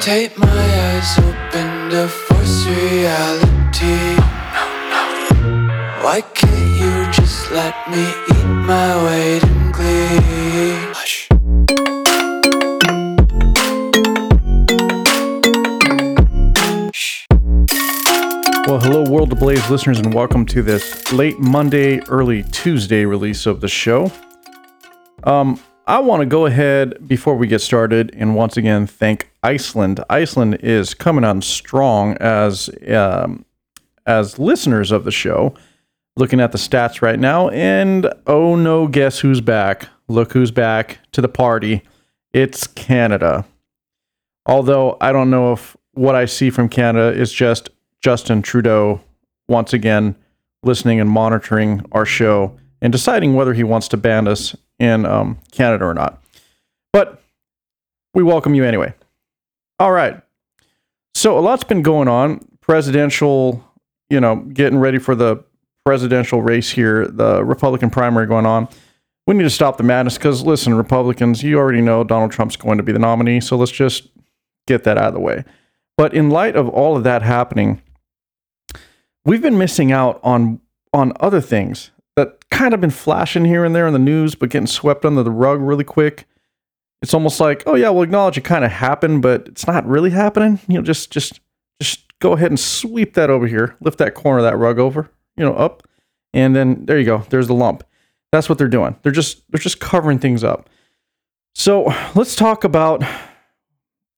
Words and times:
Tape 0.00 0.38
my 0.38 0.46
eyes 0.48 1.18
open 1.18 1.90
to 1.90 2.08
force 2.08 2.64
reality. 2.64 4.16
Why 6.02 6.22
can't 6.32 6.80
you 6.80 7.12
just 7.12 7.50
let 7.50 7.74
me 7.90 8.08
eat 8.30 8.46
my 8.46 9.04
weight 9.04 9.42
in 9.42 9.72
glee? 9.72 10.78
Hush. 10.94 11.28
Well, 18.66 18.80
hello, 18.80 19.04
World 19.10 19.32
Ablaze 19.32 19.68
listeners, 19.68 19.98
and 19.98 20.14
welcome 20.14 20.46
to 20.46 20.62
this 20.62 21.12
late 21.12 21.38
Monday, 21.38 22.00
early 22.08 22.42
Tuesday 22.44 23.04
release 23.04 23.44
of 23.44 23.60
the 23.60 23.68
show. 23.68 24.10
Um, 25.24 25.60
I 25.86 25.98
want 25.98 26.20
to 26.20 26.26
go 26.26 26.46
ahead 26.46 27.06
before 27.06 27.36
we 27.36 27.46
get 27.46 27.60
started 27.60 28.14
and 28.16 28.34
once 28.34 28.56
again 28.56 28.86
thank 28.86 29.29
Iceland. 29.42 30.02
Iceland 30.10 30.58
is 30.62 30.94
coming 30.94 31.24
on 31.24 31.42
strong 31.42 32.16
as 32.18 32.70
um, 32.88 33.44
as 34.06 34.38
listeners 34.38 34.92
of 34.92 35.04
the 35.04 35.10
show. 35.10 35.54
Looking 36.16 36.40
at 36.40 36.52
the 36.52 36.58
stats 36.58 37.00
right 37.00 37.18
now, 37.18 37.48
and 37.50 38.12
oh 38.26 38.56
no, 38.56 38.88
guess 38.88 39.20
who's 39.20 39.40
back? 39.40 39.88
Look 40.08 40.32
who's 40.32 40.50
back 40.50 40.98
to 41.12 41.20
the 41.20 41.28
party. 41.28 41.82
It's 42.32 42.66
Canada. 42.66 43.46
Although 44.44 44.96
I 45.00 45.12
don't 45.12 45.30
know 45.30 45.52
if 45.52 45.76
what 45.92 46.14
I 46.14 46.24
see 46.24 46.50
from 46.50 46.68
Canada 46.68 47.16
is 47.16 47.32
just 47.32 47.70
Justin 48.00 48.42
Trudeau 48.42 49.00
once 49.48 49.72
again 49.72 50.16
listening 50.62 51.00
and 51.00 51.08
monitoring 51.08 51.84
our 51.92 52.04
show 52.04 52.56
and 52.82 52.92
deciding 52.92 53.34
whether 53.34 53.54
he 53.54 53.64
wants 53.64 53.88
to 53.88 53.96
ban 53.96 54.28
us 54.28 54.56
in 54.78 55.06
um, 55.06 55.38
Canada 55.52 55.84
or 55.84 55.94
not. 55.94 56.22
But 56.92 57.22
we 58.14 58.22
welcome 58.22 58.54
you 58.54 58.64
anyway. 58.64 58.94
All 59.80 59.92
right. 59.92 60.20
So 61.14 61.38
a 61.38 61.40
lot's 61.40 61.64
been 61.64 61.80
going 61.80 62.06
on. 62.06 62.46
Presidential, 62.60 63.64
you 64.10 64.20
know, 64.20 64.36
getting 64.36 64.78
ready 64.78 64.98
for 64.98 65.14
the 65.14 65.42
presidential 65.86 66.42
race 66.42 66.70
here, 66.70 67.06
the 67.08 67.42
Republican 67.42 67.88
primary 67.88 68.26
going 68.26 68.44
on. 68.44 68.68
We 69.26 69.34
need 69.34 69.44
to 69.44 69.50
stop 69.50 69.78
the 69.78 69.82
madness 69.82 70.18
because, 70.18 70.42
listen, 70.42 70.74
Republicans, 70.74 71.42
you 71.42 71.58
already 71.58 71.80
know 71.80 72.04
Donald 72.04 72.30
Trump's 72.30 72.56
going 72.56 72.76
to 72.76 72.82
be 72.82 72.92
the 72.92 72.98
nominee. 72.98 73.40
So 73.40 73.56
let's 73.56 73.72
just 73.72 74.08
get 74.66 74.84
that 74.84 74.98
out 74.98 75.08
of 75.08 75.14
the 75.14 75.20
way. 75.20 75.44
But 75.96 76.12
in 76.12 76.28
light 76.28 76.56
of 76.56 76.68
all 76.68 76.96
of 76.96 77.04
that 77.04 77.22
happening, 77.22 77.80
we've 79.24 79.42
been 79.42 79.58
missing 79.58 79.92
out 79.92 80.20
on 80.22 80.60
on 80.92 81.12
other 81.20 81.40
things 81.40 81.90
that 82.16 82.50
kind 82.50 82.74
of 82.74 82.80
been 82.80 82.90
flashing 82.90 83.46
here 83.46 83.64
and 83.64 83.74
there 83.74 83.86
in 83.86 83.92
the 83.94 83.98
news, 83.98 84.34
but 84.34 84.50
getting 84.50 84.66
swept 84.66 85.06
under 85.06 85.22
the 85.22 85.30
rug 85.30 85.60
really 85.60 85.84
quick. 85.84 86.26
It's 87.02 87.14
almost 87.14 87.40
like, 87.40 87.62
oh 87.66 87.74
yeah, 87.74 87.88
we'll 87.88 88.02
acknowledge 88.02 88.36
it 88.36 88.44
kind 88.44 88.64
of 88.64 88.70
happened, 88.70 89.22
but 89.22 89.48
it's 89.48 89.66
not 89.66 89.86
really 89.86 90.10
happening. 90.10 90.60
You 90.68 90.76
know, 90.76 90.82
just 90.82 91.10
just 91.10 91.40
just 91.80 92.04
go 92.18 92.32
ahead 92.32 92.50
and 92.50 92.60
sweep 92.60 93.14
that 93.14 93.30
over 93.30 93.46
here, 93.46 93.76
lift 93.80 93.98
that 93.98 94.14
corner 94.14 94.38
of 94.38 94.44
that 94.44 94.56
rug 94.56 94.78
over, 94.78 95.10
you 95.36 95.44
know, 95.44 95.54
up, 95.54 95.86
and 96.34 96.54
then 96.54 96.84
there 96.84 96.98
you 96.98 97.06
go. 97.06 97.24
There's 97.30 97.46
the 97.46 97.54
lump. 97.54 97.84
That's 98.32 98.48
what 98.48 98.58
they're 98.58 98.68
doing. 98.68 98.96
They're 99.02 99.12
just 99.12 99.50
they're 99.50 99.58
just 99.58 99.80
covering 99.80 100.18
things 100.18 100.44
up. 100.44 100.68
So 101.54 101.92
let's 102.14 102.36
talk 102.36 102.64
about 102.64 103.02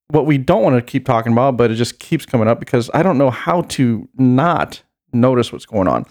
what 0.08 0.26
we 0.26 0.36
don't 0.36 0.62
want 0.62 0.76
to 0.76 0.82
keep 0.82 1.06
talking 1.06 1.32
about, 1.32 1.56
but 1.56 1.70
it 1.70 1.76
just 1.76 1.98
keeps 1.98 2.26
coming 2.26 2.46
up 2.46 2.60
because 2.60 2.90
I 2.92 3.02
don't 3.02 3.16
know 3.16 3.30
how 3.30 3.62
to 3.62 4.08
not 4.16 4.82
notice 5.12 5.52
what's 5.52 5.66
going 5.66 5.88
on. 5.88 6.04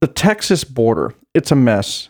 The 0.00 0.06
Texas 0.06 0.64
border, 0.64 1.14
it's 1.34 1.50
a 1.50 1.56
mess. 1.56 2.08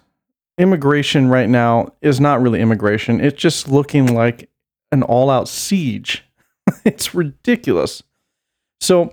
Immigration 0.56 1.28
right 1.28 1.48
now 1.48 1.92
is 2.00 2.20
not 2.20 2.40
really 2.40 2.60
immigration. 2.60 3.20
It's 3.20 3.40
just 3.40 3.68
looking 3.68 4.14
like 4.14 4.48
an 4.92 5.02
all 5.02 5.30
out 5.30 5.48
siege. 5.48 6.24
it's 6.84 7.14
ridiculous. 7.14 8.02
So 8.80 9.12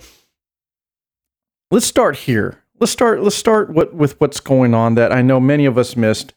let's 1.71 1.85
start 1.85 2.15
here. 2.17 2.59
Let's 2.79 2.91
start 2.91 3.21
let's 3.21 3.35
start 3.35 3.69
what, 3.69 3.93
with 3.93 4.19
what's 4.19 4.39
going 4.39 4.73
on 4.73 4.95
that 4.95 5.11
I 5.11 5.21
know 5.21 5.39
many 5.39 5.65
of 5.65 5.77
us 5.77 5.95
missed. 5.95 6.33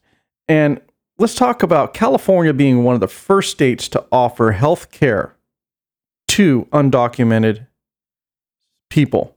And 0.49 0.81
let's 1.19 1.34
talk 1.34 1.62
about 1.62 1.95
California 1.95 2.53
being 2.53 2.84
one 2.84 2.95
of 2.95 3.00
the 3.00 3.09
first 3.09 3.50
states 3.50 3.89
to 3.89 4.05
offer 4.11 4.53
health 4.53 4.91
care 4.91 5.37
to 6.29 6.67
undocumented 6.73 7.67
people. 8.91 9.37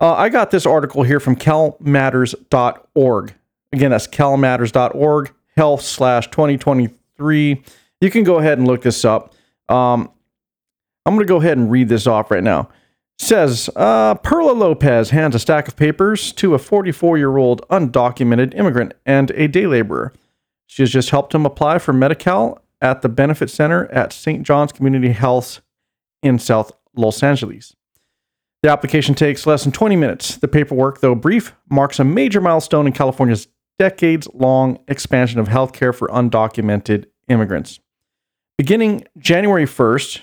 Uh, 0.00 0.14
I 0.14 0.28
got 0.30 0.50
this 0.50 0.64
article 0.64 1.02
here 1.02 1.20
from 1.20 1.36
calmatters.org. 1.36 3.34
Again, 3.72 3.90
that's 3.90 4.06
calmatters.org, 4.06 5.32
health 5.56 5.82
slash 5.82 6.28
2023. 6.30 7.62
You 8.00 8.10
can 8.10 8.24
go 8.24 8.38
ahead 8.38 8.58
and 8.58 8.66
look 8.66 8.82
this 8.82 9.04
up. 9.04 9.34
Um, 9.68 10.10
I'm 11.06 11.14
going 11.14 11.26
to 11.26 11.32
go 11.32 11.40
ahead 11.40 11.58
and 11.58 11.70
read 11.70 11.88
this 11.88 12.06
off 12.06 12.30
right 12.30 12.42
now. 12.42 12.68
It 13.18 13.24
says 13.24 13.70
uh, 13.76 14.14
Perla 14.16 14.52
Lopez 14.52 15.10
hands 15.10 15.34
a 15.34 15.38
stack 15.38 15.68
of 15.68 15.76
papers 15.76 16.32
to 16.32 16.54
a 16.54 16.58
44 16.58 17.18
year 17.18 17.36
old 17.36 17.66
undocumented 17.68 18.56
immigrant 18.58 18.94
and 19.06 19.30
a 19.32 19.46
day 19.46 19.66
laborer. 19.66 20.12
She 20.66 20.82
has 20.82 20.90
just 20.90 21.10
helped 21.10 21.34
him 21.34 21.44
apply 21.44 21.78
for 21.78 21.92
Medi 21.92 22.14
Cal 22.14 22.60
at 22.80 23.02
the 23.02 23.08
Benefit 23.08 23.50
Center 23.50 23.86
at 23.86 24.12
St. 24.12 24.42
John's 24.44 24.72
Community 24.72 25.12
Health 25.12 25.60
in 26.22 26.38
South 26.38 26.72
Los 26.96 27.22
Angeles. 27.22 27.74
The 28.62 28.70
application 28.70 29.14
takes 29.14 29.46
less 29.46 29.62
than 29.62 29.72
20 29.72 29.96
minutes. 29.96 30.36
The 30.36 30.48
paperwork, 30.48 31.00
though 31.00 31.14
brief, 31.14 31.54
marks 31.70 31.98
a 31.98 32.04
major 32.04 32.40
milestone 32.40 32.86
in 32.86 32.92
California's 32.92 33.48
decades 33.80 34.28
long 34.34 34.78
expansion 34.88 35.40
of 35.40 35.48
healthcare 35.48 35.94
for 35.94 36.06
undocumented 36.08 37.06
immigrants. 37.28 37.80
Beginning 38.58 39.06
January 39.16 39.64
1st, 39.64 40.20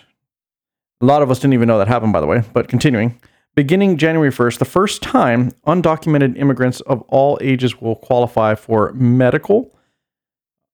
a 1.02 1.06
lot 1.06 1.24
of 1.24 1.32
us 1.32 1.40
didn't 1.40 1.56
even 1.56 1.68
know 1.68 1.80
that 1.80 1.88
happened, 1.88 2.14
by 2.14 2.22
the 2.22 2.28
way, 2.28 2.44
but 2.54 2.68
continuing. 2.68 3.20
Beginning 3.56 3.98
January 3.98 4.30
1st, 4.30 4.60
the 4.60 4.66
first 4.66 5.02
time 5.02 5.54
undocumented 5.66 6.38
immigrants 6.38 6.82
of 6.82 7.02
all 7.08 7.40
ages 7.42 7.82
will 7.82 7.96
qualify 7.96 8.54
for 8.54 8.94
medical, 8.94 9.76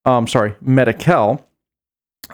um, 0.03 0.27
sorry, 0.27 0.53
Medi-Cal, 0.59 1.47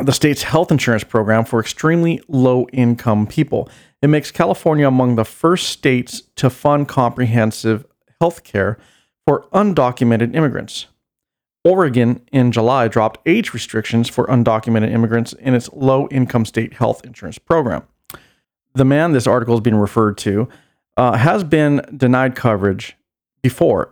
the 0.02 0.12
state's 0.12 0.42
health 0.42 0.72
insurance 0.72 1.04
program 1.04 1.46
for 1.46 1.60
extremely 1.60 2.22
low 2.28 2.68
income 2.74 3.28
people. 3.28 3.70
It 4.02 4.08
makes 4.08 4.32
California 4.32 4.88
among 4.88 5.16
the 5.16 5.26
first 5.26 5.70
states 5.70 6.24
to 6.38 6.50
fund 6.50 6.88
comprehensive 6.88 7.86
health 8.20 8.44
care 8.44 8.80
for 9.30 9.46
undocumented 9.54 10.34
immigrants. 10.36 10.88
Oregon 11.64 12.20
in 12.32 12.52
July 12.52 12.88
dropped 12.88 13.20
age 13.28 13.54
restrictions 13.54 14.10
for 14.10 14.26
undocumented 14.26 14.92
immigrants 14.92 15.34
in 15.34 15.54
its 15.54 15.72
low 15.72 16.08
income 16.08 16.46
state 16.46 16.74
health 16.74 17.06
insurance 17.06 17.38
program. 17.38 17.84
The 18.74 18.86
man 18.86 19.12
this 19.12 19.28
article 19.28 19.54
is 19.54 19.62
being 19.62 19.76
referred 19.76 20.18
to 20.20 20.50
uh, 20.98 21.16
has 21.16 21.44
been 21.44 21.86
denied 21.96 22.36
coverage 22.36 22.98
before 23.44 23.92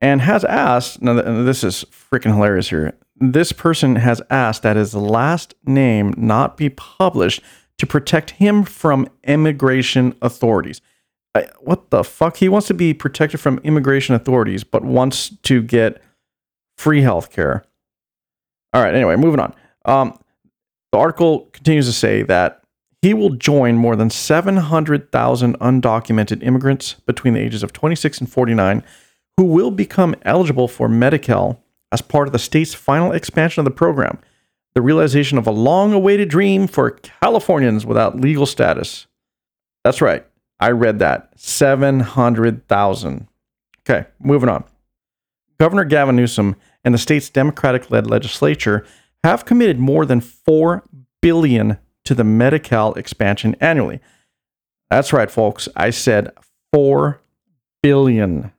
and 0.00 0.20
has 0.20 0.42
asked. 0.42 1.00
Now, 1.00 1.14
this 1.44 1.62
is 1.62 1.84
freaking 1.84 2.34
hilarious 2.34 2.70
here. 2.70 2.94
This 3.14 3.52
person 3.52 3.94
has 3.94 4.20
asked 4.30 4.64
that 4.64 4.74
his 4.74 4.96
last 4.96 5.54
name 5.64 6.12
not 6.16 6.56
be 6.56 6.70
published 6.70 7.40
to 7.78 7.86
protect 7.86 8.30
him 8.30 8.64
from 8.64 9.06
immigration 9.22 10.16
authorities. 10.20 10.80
I, 11.34 11.48
what 11.60 11.90
the 11.90 12.04
fuck? 12.04 12.36
He 12.36 12.48
wants 12.48 12.66
to 12.68 12.74
be 12.74 12.92
protected 12.92 13.40
from 13.40 13.58
immigration 13.64 14.14
authorities, 14.14 14.64
but 14.64 14.84
wants 14.84 15.30
to 15.44 15.62
get 15.62 16.02
free 16.76 17.02
health 17.02 17.32
care. 17.32 17.64
All 18.72 18.82
right, 18.82 18.94
anyway, 18.94 19.16
moving 19.16 19.40
on. 19.40 19.54
Um, 19.84 20.18
the 20.92 20.98
article 20.98 21.46
continues 21.52 21.86
to 21.86 21.92
say 21.92 22.22
that 22.22 22.62
he 23.00 23.14
will 23.14 23.30
join 23.30 23.76
more 23.76 23.96
than 23.96 24.10
700,000 24.10 25.58
undocumented 25.58 26.42
immigrants 26.42 26.94
between 27.06 27.34
the 27.34 27.40
ages 27.40 27.62
of 27.62 27.72
26 27.72 28.20
and 28.20 28.30
49 28.30 28.82
who 29.38 29.44
will 29.44 29.70
become 29.70 30.14
eligible 30.22 30.68
for 30.68 30.88
Medi-Cal 30.88 31.62
as 31.90 32.02
part 32.02 32.28
of 32.28 32.32
the 32.32 32.38
state's 32.38 32.74
final 32.74 33.12
expansion 33.12 33.60
of 33.60 33.64
the 33.64 33.70
program 33.70 34.18
the 34.74 34.82
realization 34.82 35.38
of 35.38 35.46
a 35.46 35.50
long 35.50 35.92
awaited 35.92 36.28
dream 36.28 36.66
for 36.66 36.90
Californians 36.90 37.84
without 37.84 38.18
legal 38.18 38.46
status. 38.46 39.06
That's 39.84 40.00
right. 40.00 40.26
I 40.62 40.70
read 40.70 41.00
that. 41.00 41.28
700,000. 41.34 43.26
Okay, 43.80 44.06
moving 44.20 44.48
on. 44.48 44.62
Governor 45.58 45.84
Gavin 45.84 46.14
Newsom 46.14 46.54
and 46.84 46.94
the 46.94 46.98
state's 46.98 47.28
Democratic 47.28 47.90
led 47.90 48.06
legislature 48.06 48.86
have 49.24 49.44
committed 49.44 49.80
more 49.80 50.06
than 50.06 50.20
4 50.20 50.84
billion 51.20 51.78
to 52.04 52.14
the 52.14 52.22
Medi-Cal 52.22 52.94
expansion 52.94 53.56
annually. 53.60 53.98
That's 54.88 55.12
right, 55.12 55.28
folks. 55.28 55.68
I 55.74 55.90
said 55.90 56.30
4 56.72 57.20
billion. 57.82 58.52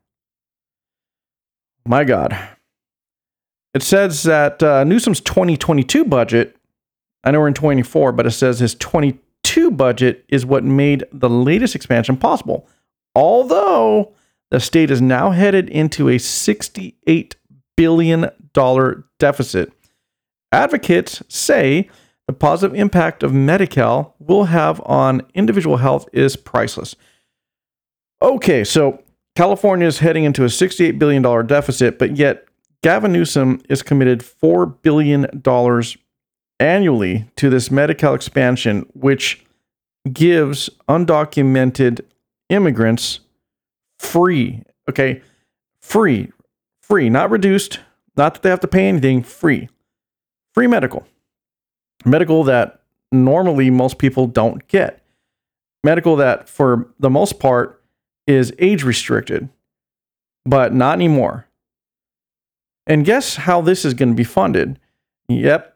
My 1.85 2.03
God. 2.03 2.37
It 3.73 3.81
says 3.81 4.23
that 4.23 4.61
uh, 4.61 4.83
Newsom's 4.83 5.21
2022 5.21 6.03
budget, 6.03 6.57
I 7.23 7.31
know 7.31 7.39
we're 7.39 7.47
in 7.47 7.53
24, 7.53 8.11
but 8.11 8.25
it 8.25 8.31
says 8.31 8.59
his 8.59 8.75
22 9.43 9.71
budget 9.71 10.25
is 10.29 10.45
what 10.45 10.63
made 10.63 11.03
the 11.11 11.29
latest 11.29 11.75
expansion 11.75 12.17
possible. 12.17 12.67
Although 13.15 14.13
the 14.51 14.59
state 14.59 14.91
is 14.91 15.01
now 15.01 15.31
headed 15.31 15.69
into 15.69 16.09
a 16.09 16.15
$68 16.15 17.35
billion 17.77 18.29
deficit. 19.19 19.71
Advocates 20.51 21.23
say 21.27 21.89
the 22.27 22.33
positive 22.33 22.75
impact 22.77 23.23
of 23.23 23.33
Medi-Cal 23.33 24.15
will 24.19 24.45
have 24.45 24.81
on 24.85 25.21
individual 25.33 25.77
health 25.77 26.07
is 26.13 26.35
priceless. 26.35 26.95
Okay, 28.21 28.63
so 28.63 29.03
California 29.35 29.87
is 29.87 29.99
heading 29.99 30.23
into 30.23 30.43
a 30.43 30.47
$68 30.47 30.97
billion 30.99 31.47
deficit, 31.47 31.99
but 31.99 32.15
yet 32.15 32.45
Gavin 32.81 33.11
Newsom 33.11 33.61
is 33.69 33.81
committed 33.81 34.19
$4 34.19 34.81
billion 34.81 35.25
annually 36.63 37.25
to 37.35 37.49
this 37.49 37.69
Medi-Cal 37.69 38.13
expansion, 38.13 38.89
which 38.93 39.45
gives 40.11 40.69
undocumented 40.87 42.01
immigrants 42.49 43.19
free, 43.99 44.63
okay, 44.89 45.21
free, 45.81 46.31
free, 46.81 47.09
not 47.09 47.29
reduced, 47.29 47.79
not 48.15 48.33
that 48.33 48.43
they 48.43 48.49
have 48.49 48.59
to 48.61 48.67
pay 48.67 48.87
anything, 48.87 49.23
free, 49.23 49.69
free 50.53 50.67
medical. 50.67 51.05
Medical 52.05 52.43
that 52.45 52.81
normally 53.11 53.69
most 53.69 53.97
people 53.97 54.27
don't 54.27 54.67
get. 54.67 55.03
Medical 55.83 56.15
that, 56.15 56.47
for 56.47 56.89
the 56.99 57.09
most 57.09 57.39
part, 57.39 57.81
is 58.25 58.53
age 58.59 58.83
restricted, 58.83 59.49
but 60.45 60.73
not 60.73 60.93
anymore. 60.93 61.47
And 62.87 63.05
guess 63.05 63.35
how 63.35 63.61
this 63.61 63.85
is 63.85 63.93
going 63.93 64.09
to 64.09 64.15
be 64.15 64.23
funded? 64.23 64.79
Yep, 65.29 65.72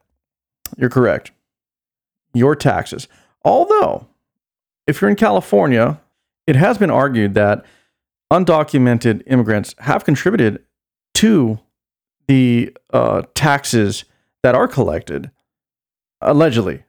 you're 0.77 0.89
correct. 0.89 1.31
Your 2.33 2.55
taxes. 2.55 3.07
Although, 3.43 4.07
if 4.85 5.01
you're 5.01 5.09
in 5.09 5.15
California, 5.15 5.99
it 6.45 6.55
has 6.55 6.77
been 6.77 6.89
argued 6.91 7.33
that 7.35 7.65
undocumented 8.31 9.23
immigrants 9.27 9.75
have 9.79 10.03
contributed 10.03 10.63
to 11.15 11.59
the 12.27 12.75
uh, 12.91 13.23
taxes 13.33 14.05
that 14.43 14.55
are 14.55 14.67
collected, 14.67 15.31
allegedly, 16.21 16.83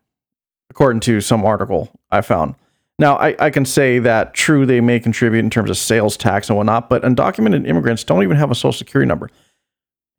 according 0.70 1.00
to 1.00 1.20
some 1.20 1.44
article 1.44 1.90
I 2.10 2.20
found. 2.20 2.54
Now, 2.98 3.16
I, 3.16 3.36
I 3.38 3.50
can 3.50 3.64
say 3.64 4.00
that 4.00 4.34
true, 4.34 4.66
they 4.66 4.80
may 4.80 4.98
contribute 4.98 5.40
in 5.40 5.50
terms 5.50 5.70
of 5.70 5.76
sales 5.76 6.16
tax 6.16 6.48
and 6.48 6.56
whatnot, 6.56 6.90
but 6.90 7.02
undocumented 7.02 7.66
immigrants 7.66 8.02
don't 8.02 8.25
even 8.25 8.36
have 8.36 8.50
a 8.50 8.56
social 8.56 8.72
security 8.72 9.06
number. 9.06 9.30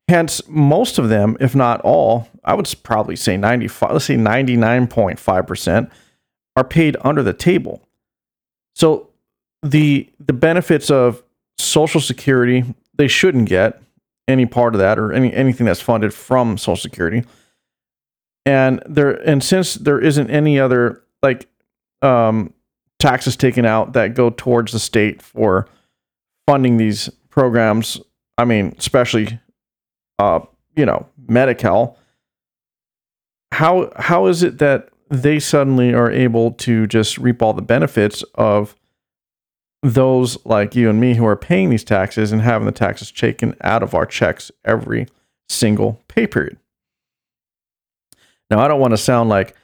Hence, 0.09 0.41
most 0.47 0.97
of 0.97 1.07
them, 1.07 1.37
if 1.39 1.53
not 1.53 1.81
all, 1.81 2.27
I 2.43 2.55
would 2.55 2.67
probably 2.81 3.15
say 3.15 3.37
95, 3.37 3.91
let's 3.91 4.05
say 4.05 4.15
99.5%, 4.15 5.91
are 6.55 6.63
paid 6.63 6.97
under 7.01 7.21
the 7.21 7.31
table. 7.31 7.87
So 8.73 9.11
the 9.61 10.09
the 10.19 10.33
benefits 10.33 10.89
of 10.89 11.21
social 11.59 12.01
security, 12.01 12.63
they 12.95 13.07
shouldn't 13.07 13.47
get 13.47 13.83
any 14.27 14.47
part 14.47 14.73
of 14.73 14.79
that 14.79 14.97
or 14.97 15.13
any 15.13 15.31
anything 15.31 15.67
that's 15.67 15.79
funded 15.79 16.11
from 16.11 16.57
social 16.57 16.75
security. 16.81 17.23
And 18.47 18.81
there 18.87 19.11
and 19.11 19.43
since 19.43 19.75
there 19.75 19.99
isn't 19.99 20.31
any 20.31 20.59
other 20.59 21.03
like 21.21 21.47
um 22.01 22.51
taxes 22.97 23.37
taken 23.37 23.63
out 23.63 23.93
that 23.93 24.15
go 24.15 24.31
towards 24.31 24.71
the 24.71 24.79
state 24.79 25.21
for 25.21 25.67
funding 26.47 26.77
these 26.77 27.09
programs. 27.29 28.01
I 28.39 28.45
mean, 28.45 28.73
especially, 28.79 29.39
uh, 30.19 30.41
you 30.75 30.85
know, 30.85 31.07
Medi-Cal. 31.27 31.97
How 33.51 33.91
how 33.97 34.27
is 34.27 34.43
it 34.43 34.59
that 34.59 34.89
they 35.09 35.39
suddenly 35.39 35.93
are 35.93 36.11
able 36.11 36.51
to 36.51 36.85
just 36.85 37.17
reap 37.17 37.41
all 37.41 37.53
the 37.53 37.63
benefits 37.63 38.23
of 38.35 38.75
those 39.81 40.37
like 40.45 40.75
you 40.75 40.89
and 40.89 40.99
me 40.99 41.15
who 41.15 41.25
are 41.25 41.35
paying 41.35 41.71
these 41.71 41.83
taxes 41.83 42.31
and 42.31 42.41
having 42.41 42.67
the 42.67 42.71
taxes 42.71 43.11
taken 43.11 43.55
out 43.61 43.81
of 43.81 43.95
our 43.95 44.05
checks 44.05 44.51
every 44.63 45.07
single 45.47 45.99
pay 46.07 46.27
period? 46.27 46.57
Now, 48.51 48.59
I 48.59 48.67
don't 48.67 48.79
want 48.79 48.91
to 48.91 48.97
sound 48.97 49.29
like 49.29 49.55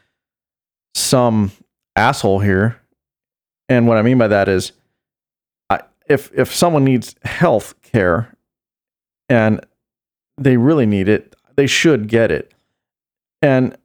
some 0.96 1.52
asshole 1.96 2.40
here 2.40 2.81
and 3.69 3.88
what 3.88 3.98
I 3.98 4.02
mean 4.02 4.18
by 4.18 4.28
that 4.28 4.48
is, 4.48 4.72
I, 5.69 5.81
if 6.07 6.31
if 6.34 6.54
someone 6.54 6.84
needs 6.84 7.16
health 7.24 7.81
care 7.81 8.36
and 9.28 9.66
they 10.37 10.57
really 10.57 10.85
need 10.85 11.07
it, 11.07 11.35
they 11.55 11.67
should 11.67 12.07
get 12.07 12.31
it. 12.31 12.53
And 13.41 13.77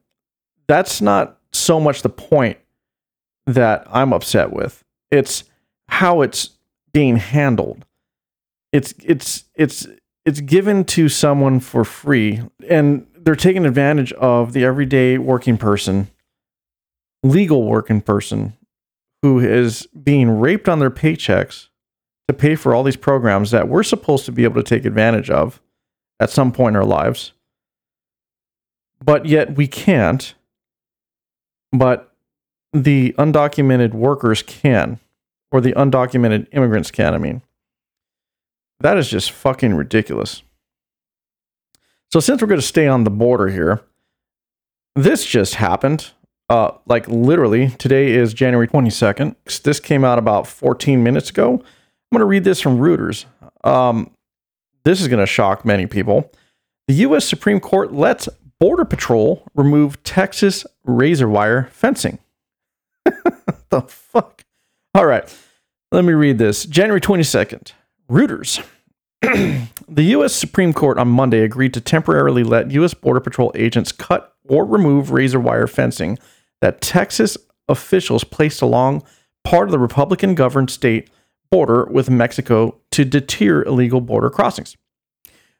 that's 0.67 1.01
not 1.01 1.39
so 1.51 1.79
much 1.79 2.01
the 2.01 2.09
point 2.09 2.57
that 3.45 3.85
I'm 3.91 4.13
upset 4.13 4.51
with. 4.51 4.83
It's 5.09 5.43
how 5.87 6.21
it's 6.21 6.51
being 6.93 7.17
handled. 7.17 7.85
It's 8.71 8.93
it's 9.03 9.45
it's 9.55 9.87
it's 10.25 10.39
given 10.41 10.85
to 10.85 11.09
someone 11.09 11.59
for 11.59 11.83
free 11.83 12.41
and 12.69 13.05
they're 13.15 13.35
taking 13.35 13.65
advantage 13.65 14.13
of 14.13 14.53
the 14.53 14.63
everyday 14.63 15.17
working 15.17 15.57
person, 15.57 16.09
legal 17.23 17.63
working 17.65 18.01
person 18.01 18.53
who 19.21 19.39
is 19.39 19.85
being 19.87 20.39
raped 20.39 20.67
on 20.67 20.79
their 20.79 20.89
paychecks 20.89 21.67
to 22.27 22.33
pay 22.33 22.55
for 22.55 22.73
all 22.73 22.83
these 22.83 22.95
programs 22.95 23.51
that 23.51 23.67
we're 23.67 23.83
supposed 23.83 24.25
to 24.25 24.31
be 24.31 24.43
able 24.43 24.61
to 24.61 24.67
take 24.67 24.85
advantage 24.85 25.29
of 25.29 25.61
at 26.21 26.29
some 26.29 26.51
point 26.53 26.75
in 26.75 26.77
our 26.77 26.85
lives. 26.85 27.33
But 29.03 29.25
yet 29.25 29.55
we 29.55 29.67
can't. 29.67 30.33
But 31.73 32.13
the 32.71 33.13
undocumented 33.17 33.93
workers 33.93 34.43
can, 34.43 34.99
or 35.51 35.59
the 35.59 35.73
undocumented 35.73 36.47
immigrants 36.51 36.91
can, 36.91 37.13
I 37.13 37.17
mean. 37.17 37.41
That 38.79 38.97
is 38.97 39.09
just 39.09 39.31
fucking 39.31 39.73
ridiculous. 39.73 40.43
So, 42.11 42.19
since 42.19 42.41
we're 42.41 42.47
going 42.47 42.59
to 42.61 42.65
stay 42.65 42.87
on 42.87 43.03
the 43.03 43.09
border 43.09 43.47
here, 43.47 43.81
this 44.95 45.25
just 45.25 45.55
happened. 45.55 46.11
Uh, 46.49 46.71
like 46.85 47.07
literally, 47.07 47.69
today 47.69 48.11
is 48.11 48.33
January 48.33 48.67
22nd. 48.67 49.35
This 49.63 49.79
came 49.79 50.03
out 50.03 50.19
about 50.19 50.45
14 50.47 51.01
minutes 51.01 51.29
ago. 51.29 51.53
I'm 51.53 52.17
going 52.17 52.19
to 52.19 52.25
read 52.25 52.43
this 52.43 52.59
from 52.59 52.79
Reuters. 52.79 53.25
Um, 53.63 54.11
this 54.83 55.01
is 55.01 55.07
going 55.07 55.19
to 55.19 55.25
shock 55.25 55.65
many 55.65 55.85
people. 55.85 56.31
The 56.87 56.95
U.S. 56.95 57.27
Supreme 57.27 57.59
Court 57.59 57.93
lets 57.93 58.27
Border 58.59 58.85
Patrol 58.85 59.43
remove 59.55 60.01
Texas 60.03 60.65
razor 60.83 61.29
wire 61.29 61.69
fencing. 61.71 62.19
the 63.69 63.81
fuck? 63.87 64.43
All 64.93 65.05
right, 65.05 65.23
let 65.91 66.05
me 66.05 66.13
read 66.13 66.37
this. 66.37 66.65
January 66.65 67.01
22nd, 67.01 67.71
Reuters. 68.09 68.63
the 69.21 70.03
U.S. 70.03 70.33
Supreme 70.35 70.73
Court 70.73 70.97
on 70.97 71.07
Monday 71.07 71.41
agreed 71.41 71.73
to 71.75 71.81
temporarily 71.81 72.43
let 72.43 72.71
U.S. 72.71 72.93
Border 72.93 73.19
Patrol 73.19 73.51
agents 73.55 73.91
cut 73.91 74.35
or 74.47 74.65
remove 74.65 75.11
razor 75.11 75.39
wire 75.39 75.67
fencing 75.67 76.17
that 76.59 76.81
Texas 76.81 77.37
officials 77.67 78.23
placed 78.23 78.61
along 78.61 79.03
part 79.43 79.67
of 79.67 79.71
the 79.71 79.79
Republican 79.79 80.35
governed 80.35 80.69
state 80.69 81.09
border 81.51 81.85
with 81.91 82.09
Mexico 82.09 82.79
to 82.91 83.03
deter 83.03 83.61
illegal 83.63 83.99
border 83.99 84.29
crossings. 84.29 84.77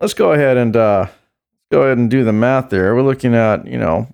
let's 0.00 0.14
go 0.14 0.32
ahead 0.32 0.56
and 0.56 0.74
uh, 0.76 1.08
go 1.70 1.82
ahead 1.82 1.98
and 1.98 2.10
do 2.10 2.24
the 2.24 2.32
math 2.32 2.70
there. 2.70 2.94
We're 2.94 3.02
looking 3.02 3.34
at, 3.34 3.66
you 3.66 3.76
know, 3.78 4.08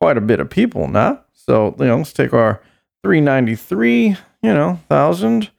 quite 0.00 0.18
a 0.18 0.22
bit 0.22 0.40
of 0.40 0.50
people 0.50 0.88
now. 0.88 1.22
So, 1.32 1.74
you 1.78 1.86
know, 1.86 1.98
let's 1.98 2.12
take 2.12 2.34
our 2.34 2.60
393 3.02 4.16
you 4.42 4.54
know, 4.54 4.80
thousand. 4.88 5.50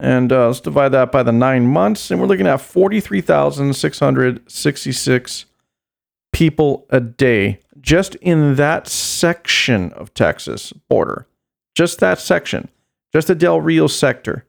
And 0.00 0.32
uh, 0.32 0.46
let's 0.46 0.60
divide 0.60 0.90
that 0.90 1.10
by 1.10 1.24
the 1.24 1.32
nine 1.32 1.66
months. 1.66 2.10
And 2.10 2.20
we're 2.20 2.28
looking 2.28 2.46
at 2.46 2.60
43,666 2.60 5.44
people 6.32 6.86
a 6.90 7.00
day 7.00 7.58
just 7.80 8.14
in 8.16 8.56
that 8.56 8.86
section 8.86 9.92
of 9.92 10.12
Texas 10.14 10.72
border. 10.88 11.26
Just 11.74 12.00
that 12.00 12.20
section. 12.20 12.68
Just 13.12 13.28
the 13.28 13.34
Del 13.34 13.60
Rio 13.60 13.86
sector. 13.86 14.46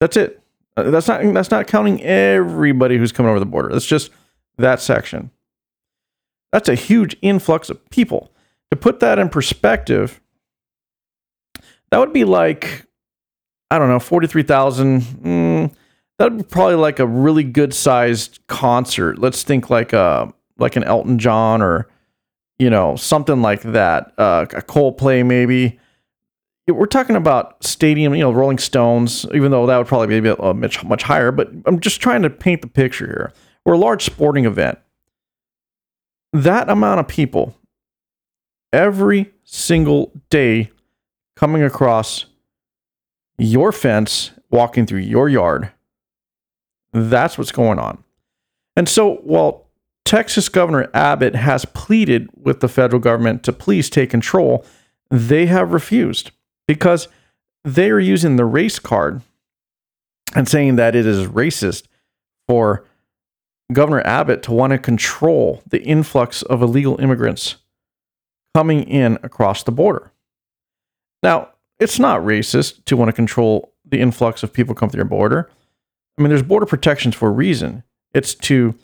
That's 0.00 0.16
it. 0.16 0.42
Uh, 0.76 0.90
That's 0.90 1.08
not 1.08 1.22
that's 1.34 1.50
not 1.50 1.66
counting 1.66 2.02
everybody 2.02 2.96
who's 2.96 3.12
coming 3.12 3.30
over 3.30 3.40
the 3.40 3.46
border. 3.46 3.70
That's 3.70 3.86
just 3.86 4.10
that 4.56 4.80
section. 4.80 5.30
That's 6.52 6.68
a 6.68 6.74
huge 6.74 7.16
influx 7.22 7.70
of 7.70 7.88
people. 7.90 8.32
To 8.70 8.76
put 8.76 9.00
that 9.00 9.18
in 9.18 9.28
perspective, 9.28 10.20
that 11.90 11.98
would 11.98 12.12
be 12.12 12.24
like 12.24 12.86
I 13.70 13.78
don't 13.78 13.88
know, 13.88 14.00
43,000. 14.00 15.00
Mm, 15.00 15.74
that 16.18 16.24
would 16.32 16.38
be 16.38 16.44
probably 16.44 16.74
like 16.74 16.98
a 16.98 17.06
really 17.06 17.44
good 17.44 17.72
sized 17.72 18.40
concert. 18.48 19.18
Let's 19.18 19.42
think 19.42 19.70
like 19.70 19.92
a 19.92 20.32
like 20.58 20.76
an 20.76 20.84
Elton 20.84 21.18
John 21.18 21.62
or 21.62 21.88
you 22.58 22.68
know, 22.68 22.94
something 22.94 23.40
like 23.40 23.62
that. 23.62 24.12
Uh, 24.18 24.44
a 24.50 24.60
Coldplay 24.60 25.24
maybe. 25.24 25.78
We're 26.68 26.86
talking 26.86 27.16
about 27.16 27.64
stadium, 27.64 28.14
you 28.14 28.20
know, 28.20 28.30
Rolling 28.30 28.58
Stones, 28.58 29.26
even 29.34 29.50
though 29.50 29.66
that 29.66 29.78
would 29.78 29.86
probably 29.86 30.20
be 30.20 30.28
a 30.28 30.36
uh, 30.40 30.52
much 30.52 30.84
much 30.84 31.02
higher, 31.02 31.32
but 31.32 31.50
I'm 31.64 31.80
just 31.80 32.00
trying 32.00 32.22
to 32.22 32.30
paint 32.30 32.60
the 32.60 32.68
picture 32.68 33.06
here. 33.06 33.32
Or 33.64 33.74
a 33.74 33.78
large 33.78 34.04
sporting 34.04 34.44
event. 34.44 34.78
That 36.32 36.68
amount 36.68 37.00
of 37.00 37.08
people 37.08 37.56
every 38.72 39.32
single 39.44 40.12
day 40.28 40.70
coming 41.40 41.62
across 41.62 42.26
your 43.38 43.72
fence, 43.72 44.30
walking 44.50 44.84
through 44.84 44.98
your 44.98 45.26
yard. 45.26 45.72
That's 46.92 47.38
what's 47.38 47.50
going 47.50 47.78
on. 47.78 48.04
And 48.76 48.86
so, 48.86 49.14
while 49.22 49.66
Texas 50.04 50.50
Governor 50.50 50.90
Abbott 50.92 51.34
has 51.34 51.64
pleaded 51.64 52.28
with 52.36 52.60
the 52.60 52.68
federal 52.68 53.00
government 53.00 53.42
to 53.44 53.54
please 53.54 53.88
take 53.88 54.10
control, 54.10 54.66
they 55.10 55.46
have 55.46 55.72
refused 55.72 56.30
because 56.68 57.08
they 57.64 57.88
are 57.88 57.98
using 57.98 58.36
the 58.36 58.44
race 58.44 58.78
card 58.78 59.22
and 60.34 60.46
saying 60.46 60.76
that 60.76 60.94
it 60.94 61.06
is 61.06 61.26
racist 61.26 61.84
for 62.48 62.84
Governor 63.72 64.02
Abbott 64.06 64.42
to 64.42 64.52
want 64.52 64.72
to 64.72 64.78
control 64.78 65.62
the 65.66 65.82
influx 65.84 66.42
of 66.42 66.60
illegal 66.60 67.00
immigrants 67.00 67.56
coming 68.54 68.82
in 68.82 69.18
across 69.22 69.62
the 69.62 69.72
border. 69.72 70.12
Now, 71.22 71.50
it's 71.78 71.98
not 71.98 72.20
racist 72.20 72.84
to 72.86 72.96
want 72.96 73.08
to 73.08 73.12
control 73.12 73.72
the 73.84 74.00
influx 74.00 74.42
of 74.42 74.52
people 74.52 74.74
coming 74.74 74.90
through 74.90 75.00
your 75.00 75.04
border. 75.06 75.50
I 76.18 76.22
mean, 76.22 76.28
there's 76.28 76.42
border 76.42 76.66
protections 76.66 77.14
for 77.14 77.28
a 77.28 77.32
reason. 77.32 77.82
It's 78.12 78.34
to 78.36 78.74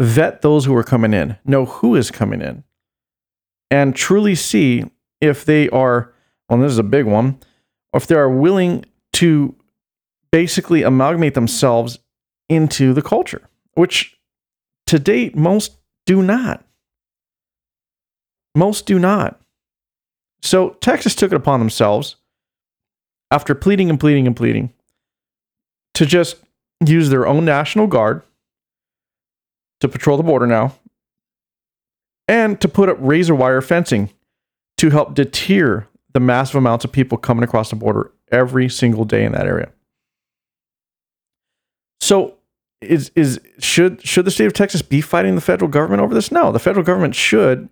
vet 0.00 0.42
those 0.42 0.64
who 0.64 0.74
are 0.76 0.84
coming 0.84 1.14
in, 1.14 1.36
know 1.44 1.64
who 1.64 1.94
is 1.96 2.10
coming 2.10 2.40
in, 2.40 2.64
and 3.70 3.94
truly 3.94 4.34
see 4.34 4.84
if 5.20 5.44
they 5.44 5.68
are, 5.70 6.12
well, 6.48 6.58
this 6.60 6.72
is 6.72 6.78
a 6.78 6.84
big 6.84 7.06
one, 7.06 7.38
if 7.94 8.06
they 8.06 8.14
are 8.14 8.30
willing 8.30 8.84
to 9.14 9.54
basically 10.30 10.82
amalgamate 10.82 11.34
themselves 11.34 11.98
into 12.48 12.92
the 12.92 13.02
culture, 13.02 13.48
which 13.74 14.18
to 14.86 14.98
date, 14.98 15.34
most 15.34 15.78
do 16.04 16.22
not. 16.22 16.64
Most 18.54 18.86
do 18.86 18.98
not. 18.98 19.40
So 20.42 20.70
Texas 20.80 21.14
took 21.14 21.32
it 21.32 21.36
upon 21.36 21.60
themselves 21.60 22.16
after 23.30 23.54
pleading 23.54 23.90
and 23.90 23.98
pleading 23.98 24.26
and 24.26 24.36
pleading 24.36 24.72
to 25.94 26.06
just 26.06 26.36
use 26.84 27.08
their 27.08 27.26
own 27.26 27.44
National 27.44 27.86
Guard 27.86 28.22
to 29.80 29.88
patrol 29.88 30.16
the 30.16 30.22
border 30.22 30.46
now 30.46 30.74
and 32.28 32.60
to 32.60 32.68
put 32.68 32.88
up 32.88 32.96
razor 33.00 33.34
wire 33.34 33.60
fencing 33.60 34.10
to 34.78 34.90
help 34.90 35.14
deter 35.14 35.86
the 36.12 36.20
massive 36.20 36.56
amounts 36.56 36.84
of 36.84 36.92
people 36.92 37.18
coming 37.18 37.44
across 37.44 37.70
the 37.70 37.76
border 37.76 38.12
every 38.30 38.68
single 38.68 39.04
day 39.04 39.24
in 39.24 39.32
that 39.32 39.46
area. 39.46 39.70
So 42.00 42.36
is 42.80 43.10
is 43.14 43.40
should 43.58 44.06
should 44.06 44.24
the 44.24 44.30
state 44.30 44.46
of 44.46 44.52
Texas 44.52 44.82
be 44.82 45.00
fighting 45.00 45.34
the 45.34 45.40
federal 45.40 45.70
government 45.70 46.02
over 46.02 46.14
this? 46.14 46.30
No, 46.30 46.52
the 46.52 46.58
federal 46.58 46.84
government 46.84 47.14
should 47.14 47.68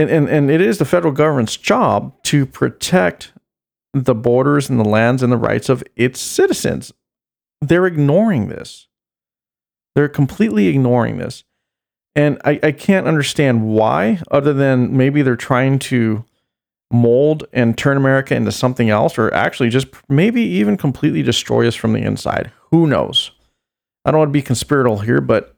and, 0.00 0.10
and, 0.10 0.28
and 0.28 0.50
it 0.50 0.60
is 0.60 0.78
the 0.78 0.84
federal 0.84 1.12
government's 1.12 1.56
job 1.56 2.14
to 2.24 2.46
protect 2.46 3.32
the 3.92 4.14
borders 4.14 4.70
and 4.70 4.78
the 4.80 4.88
lands 4.88 5.22
and 5.22 5.32
the 5.32 5.36
rights 5.36 5.68
of 5.68 5.82
its 5.96 6.20
citizens. 6.20 6.92
They're 7.60 7.86
ignoring 7.86 8.48
this. 8.48 8.88
They're 9.94 10.08
completely 10.08 10.68
ignoring 10.68 11.18
this. 11.18 11.44
And 12.14 12.40
I, 12.44 12.58
I 12.62 12.72
can't 12.72 13.06
understand 13.06 13.68
why, 13.68 14.22
other 14.30 14.52
than 14.52 14.96
maybe 14.96 15.22
they're 15.22 15.36
trying 15.36 15.78
to 15.80 16.24
mold 16.90 17.44
and 17.52 17.76
turn 17.76 17.96
America 17.96 18.34
into 18.34 18.52
something 18.52 18.90
else, 18.90 19.18
or 19.18 19.32
actually 19.34 19.68
just 19.68 19.88
maybe 20.08 20.40
even 20.42 20.76
completely 20.76 21.22
destroy 21.22 21.68
us 21.68 21.74
from 21.74 21.92
the 21.92 22.00
inside. 22.00 22.50
Who 22.70 22.86
knows? 22.86 23.32
I 24.04 24.10
don't 24.10 24.18
want 24.18 24.30
to 24.30 24.32
be 24.32 24.42
conspiratorial 24.42 25.00
here, 25.00 25.20
but 25.20 25.54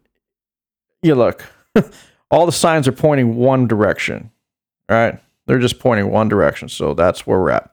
you 1.01 1.15
look, 1.15 1.47
all 2.31 2.45
the 2.45 2.53
signs 2.53 2.89
are 2.89 2.93
pointing 2.93 3.37
one 3.37 3.69
direction, 3.69 4.32
right? 4.89 5.19
They're 5.47 5.59
just 5.59 5.79
pointing 5.79 6.11
one 6.11 6.29
direction. 6.29 6.69
So 6.69 6.95
that's 6.95 7.27
where 7.27 7.39
we're 7.39 7.51
at. 7.51 7.73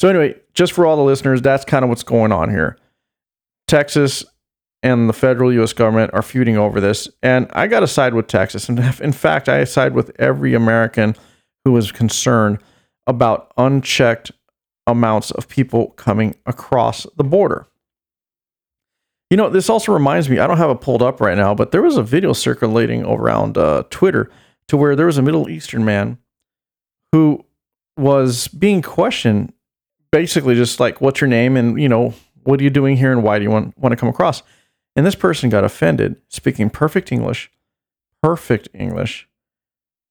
So, 0.00 0.08
anyway, 0.08 0.34
just 0.54 0.72
for 0.72 0.86
all 0.86 0.96
the 0.96 1.02
listeners, 1.02 1.40
that's 1.40 1.64
kind 1.64 1.84
of 1.84 1.88
what's 1.88 2.02
going 2.02 2.32
on 2.32 2.50
here. 2.50 2.78
Texas 3.68 4.24
and 4.82 5.08
the 5.08 5.14
federal 5.14 5.52
U.S. 5.54 5.72
government 5.72 6.12
are 6.12 6.22
feuding 6.22 6.58
over 6.58 6.80
this. 6.80 7.08
And 7.22 7.50
I 7.52 7.66
got 7.66 7.80
to 7.80 7.86
side 7.88 8.14
with 8.14 8.26
Texas. 8.26 8.68
And 8.68 8.78
in 9.00 9.12
fact, 9.12 9.48
I 9.48 9.64
side 9.64 9.94
with 9.94 10.12
every 10.18 10.54
American 10.54 11.16
who 11.64 11.76
is 11.76 11.90
concerned 11.90 12.58
about 13.06 13.52
unchecked 13.56 14.32
amounts 14.86 15.30
of 15.30 15.48
people 15.48 15.88
coming 15.92 16.34
across 16.44 17.06
the 17.16 17.24
border. 17.24 17.66
You 19.30 19.38
know, 19.38 19.48
this 19.48 19.70
also 19.70 19.92
reminds 19.92 20.28
me, 20.28 20.38
I 20.38 20.46
don't 20.46 20.58
have 20.58 20.70
it 20.70 20.80
pulled 20.82 21.02
up 21.02 21.20
right 21.20 21.36
now, 21.36 21.54
but 21.54 21.72
there 21.72 21.82
was 21.82 21.96
a 21.96 22.02
video 22.02 22.34
circulating 22.34 23.04
around 23.04 23.56
uh, 23.56 23.84
Twitter 23.88 24.30
to 24.68 24.76
where 24.76 24.94
there 24.94 25.06
was 25.06 25.18
a 25.18 25.22
Middle 25.22 25.48
Eastern 25.48 25.84
man 25.84 26.18
who 27.14 27.44
was 27.96 28.48
being 28.48 28.82
questioned 28.82 29.52
basically 30.10 30.56
just 30.56 30.80
like, 30.80 31.00
what's 31.00 31.20
your 31.20 31.28
name? 31.28 31.56
And, 31.56 31.80
you 31.80 31.88
know, 31.88 32.12
what 32.42 32.58
are 32.58 32.64
you 32.64 32.70
doing 32.70 32.96
here 32.96 33.12
and 33.12 33.22
why 33.22 33.38
do 33.38 33.44
you 33.44 33.52
want, 33.52 33.78
want 33.78 33.92
to 33.92 33.96
come 33.96 34.08
across? 34.08 34.42
And 34.96 35.06
this 35.06 35.14
person 35.14 35.48
got 35.48 35.62
offended, 35.62 36.16
speaking 36.28 36.70
perfect 36.70 37.12
English, 37.12 37.52
perfect 38.20 38.68
English, 38.74 39.28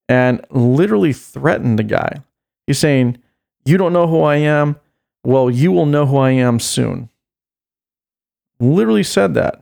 and 0.07 0.45
literally 0.49 1.11
threatened 1.11 1.77
the 1.77 1.83
guy. 1.83 2.23
He's 2.67 2.79
saying, 2.79 3.17
You 3.65 3.75
don't 3.75 3.91
know 3.91 4.07
who 4.07 4.21
I 4.21 4.37
am? 4.37 4.77
Well, 5.25 5.49
you 5.49 5.73
will 5.73 5.85
know 5.85 6.05
who 6.05 6.15
I 6.15 6.31
am 6.31 6.57
soon. 6.57 7.09
Literally 8.61 9.03
said 9.03 9.33
that. 9.33 9.61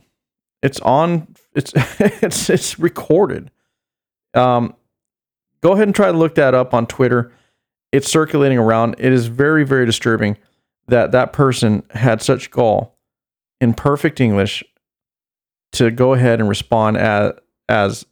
It's 0.61 0.79
on, 0.81 1.33
it's, 1.55 1.73
it's, 2.21 2.51
it's 2.51 2.77
recorded. 2.77 3.49
Um, 4.35 4.75
go 5.61 5.73
ahead 5.73 5.87
and 5.87 5.95
try 5.95 6.11
to 6.11 6.17
look 6.17 6.35
that 6.35 6.53
up 6.53 6.73
on 6.73 6.87
Twitter. 6.87 7.31
It's 7.91 8.09
circulating 8.09 8.57
around. 8.57 8.95
It 8.97 9.11
is 9.11 9.27
very, 9.27 9.65
very 9.65 9.85
disturbing 9.85 10.37
that 10.87 11.11
that 11.11 11.33
person 11.33 11.83
had 11.91 12.21
such 12.21 12.51
gall 12.51 12.97
in 13.59 13.73
perfect 13.73 14.19
English 14.19 14.63
to 15.73 15.91
go 15.91 16.13
ahead 16.13 16.39
and 16.39 16.49
respond 16.49 16.97
as, 16.97 17.33
as 17.69 18.05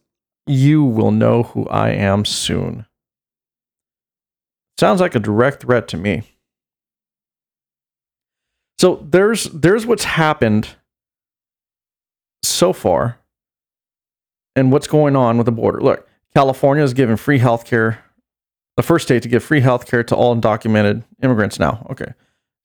you 0.46 0.84
will 0.84 1.10
know 1.10 1.42
who 1.42 1.66
I 1.68 1.90
am 1.90 2.24
soon. 2.24 2.86
Sounds 4.78 5.00
like 5.00 5.14
a 5.14 5.20
direct 5.20 5.62
threat 5.62 5.88
to 5.88 5.96
me. 5.96 6.22
So 8.78 9.06
there's 9.10 9.44
there's 9.44 9.84
what's 9.84 10.04
happened 10.04 10.70
so 12.42 12.72
far 12.72 13.18
and 14.56 14.72
what's 14.72 14.86
going 14.86 15.16
on 15.16 15.36
with 15.36 15.44
the 15.44 15.52
border. 15.52 15.82
Look, 15.82 16.08
California 16.34 16.84
is 16.84 16.94
giving 16.94 17.16
free 17.16 17.38
health 17.38 17.64
care, 17.64 18.04
the 18.76 18.82
first 18.82 19.06
state 19.06 19.22
to 19.22 19.28
give 19.28 19.42
free 19.42 19.60
health 19.60 19.86
care 19.86 20.04
to 20.04 20.14
all 20.14 20.34
undocumented 20.34 21.04
immigrants 21.22 21.58
now. 21.58 21.86
Okay. 21.90 22.12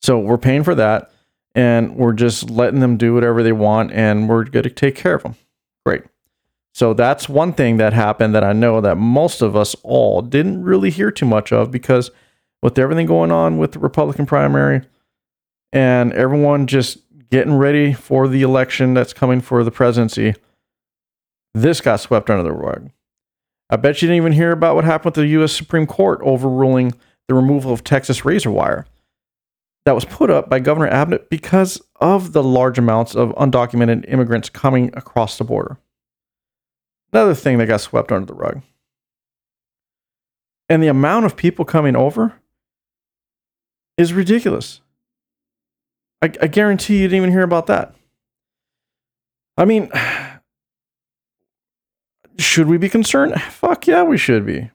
So 0.01 0.19
we're 0.19 0.37
paying 0.37 0.63
for 0.63 0.75
that 0.75 1.11
and 1.55 1.95
we're 1.95 2.13
just 2.13 2.49
letting 2.49 2.79
them 2.79 2.97
do 2.97 3.13
whatever 3.13 3.41
they 3.41 3.51
want 3.51 3.91
and 3.91 4.29
we're 4.29 4.43
going 4.43 4.63
to 4.63 4.69
take 4.69 4.95
care 4.95 5.15
of 5.15 5.23
them. 5.23 5.35
Great. 5.85 6.03
So 6.73 6.93
that's 6.93 7.29
one 7.29 7.53
thing 7.53 7.77
that 7.77 7.93
happened 7.93 8.35
that 8.35 8.43
I 8.43 8.53
know 8.53 8.81
that 8.81 8.97
most 8.97 9.41
of 9.41 9.55
us 9.55 9.75
all 9.81 10.21
didn't 10.21 10.63
really 10.63 10.89
hear 10.89 11.09
too 11.09 11.25
much 11.25 11.51
of 11.51 11.71
because 11.71 12.11
with 12.61 12.77
everything 12.77 13.07
going 13.07 13.31
on 13.31 13.57
with 13.57 13.71
the 13.71 13.79
Republican 13.79 14.25
primary 14.25 14.81
and 15.71 16.11
everyone 16.13 16.67
just 16.67 16.97
getting 17.31 17.55
ready 17.55 17.93
for 17.93 18.27
the 18.27 18.41
election 18.41 18.93
that's 18.93 19.13
coming 19.13 19.41
for 19.41 19.63
the 19.63 19.71
presidency, 19.71 20.35
this 21.53 21.79
got 21.81 21.99
swept 21.99 22.29
under 22.29 22.43
the 22.43 22.51
rug. 22.51 22.91
I 23.69 23.77
bet 23.77 24.01
you 24.01 24.07
didn't 24.07 24.17
even 24.17 24.31
hear 24.33 24.51
about 24.51 24.75
what 24.75 24.85
happened 24.85 25.15
with 25.15 25.25
the 25.25 25.27
U.S. 25.27 25.51
Supreme 25.53 25.87
Court 25.87 26.19
overruling 26.23 26.93
the 27.27 27.33
removal 27.33 27.73
of 27.73 27.83
Texas 27.83 28.23
razor 28.23 28.51
wire. 28.51 28.85
that 29.85 29.95
was 29.95 30.05
put 30.05 30.29
up 30.29 30.49
by 30.49 30.59
Governor 30.59 30.87
Abbott 30.87 31.29
because 31.29 31.81
of 31.97 32.33
the 32.33 32.43
large 32.43 32.77
amounts 32.77 33.15
of 33.15 33.29
undocumented 33.35 34.05
immigrants 34.11 34.49
coming 34.49 34.89
across 34.95 35.37
the 35.37 35.43
border. 35.43 35.77
Another 37.13 37.35
thing 37.35 37.57
that 37.57 37.67
got 37.67 37.81
swept 37.81 38.11
under 38.11 38.25
the 38.25 38.33
rug. 38.33 38.61
And 40.67 40.81
the 40.81 40.87
amount 40.87 41.25
of 41.25 41.37
people 41.37 41.65
coming 41.65 41.95
over 41.95 42.33
is 43.97 44.11
ridiculous. 44.13 44.81
I, 46.21 46.31
I 46.41 46.47
guarantee 46.47 46.97
you 46.97 47.07
didn't 47.07 47.17
even 47.17 47.31
hear 47.31 47.43
about 47.43 47.67
that. 47.67 47.93
I 49.57 49.65
mean, 49.65 49.89
should 52.37 52.67
we 52.67 52.77
be 52.77 52.89
concerned? 52.89 53.39
Fuck 53.41 53.87
yeah, 53.87 54.03
we 54.03 54.17
should 54.17 54.45
be. 54.45 54.69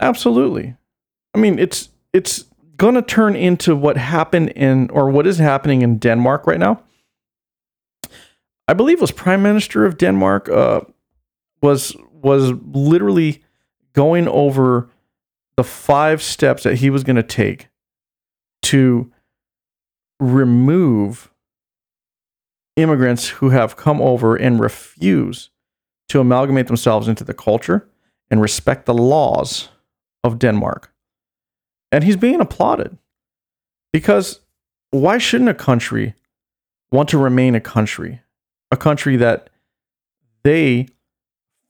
Absolutely. 0.00 0.76
I 1.34 1.38
mean, 1.38 1.58
it's 1.58 1.88
it's 2.12 2.44
going 2.76 2.94
to 2.94 3.02
turn 3.02 3.36
into 3.36 3.76
what 3.76 3.96
happened 3.96 4.50
in 4.50 4.90
or 4.90 5.10
what 5.10 5.26
is 5.26 5.38
happening 5.38 5.82
in 5.82 5.98
Denmark 5.98 6.46
right 6.46 6.58
now. 6.58 6.82
I 8.68 8.74
believe 8.74 9.00
was 9.00 9.12
Prime 9.12 9.42
Minister 9.42 9.84
of 9.84 9.98
Denmark 9.98 10.48
uh, 10.48 10.80
was 11.60 11.96
was 12.10 12.52
literally 12.52 13.42
going 13.92 14.28
over 14.28 14.88
the 15.56 15.64
five 15.64 16.22
steps 16.22 16.62
that 16.62 16.76
he 16.76 16.88
was 16.90 17.04
going 17.04 17.16
to 17.16 17.22
take 17.22 17.68
to 18.62 19.10
remove 20.18 21.30
immigrants 22.76 23.28
who 23.28 23.50
have 23.50 23.76
come 23.76 24.00
over 24.00 24.34
and 24.36 24.58
refuse 24.60 25.50
to 26.12 26.20
amalgamate 26.20 26.66
themselves 26.66 27.08
into 27.08 27.24
the 27.24 27.32
culture 27.32 27.88
and 28.30 28.42
respect 28.42 28.84
the 28.84 28.92
laws 28.92 29.70
of 30.22 30.38
Denmark. 30.38 30.92
And 31.90 32.04
he's 32.04 32.16
being 32.16 32.40
applauded 32.40 32.98
because 33.94 34.40
why 34.90 35.16
shouldn't 35.16 35.48
a 35.48 35.54
country 35.54 36.14
want 36.90 37.08
to 37.08 37.18
remain 37.18 37.54
a 37.54 37.60
country? 37.60 38.20
A 38.70 38.76
country 38.76 39.16
that 39.16 39.48
they 40.44 40.86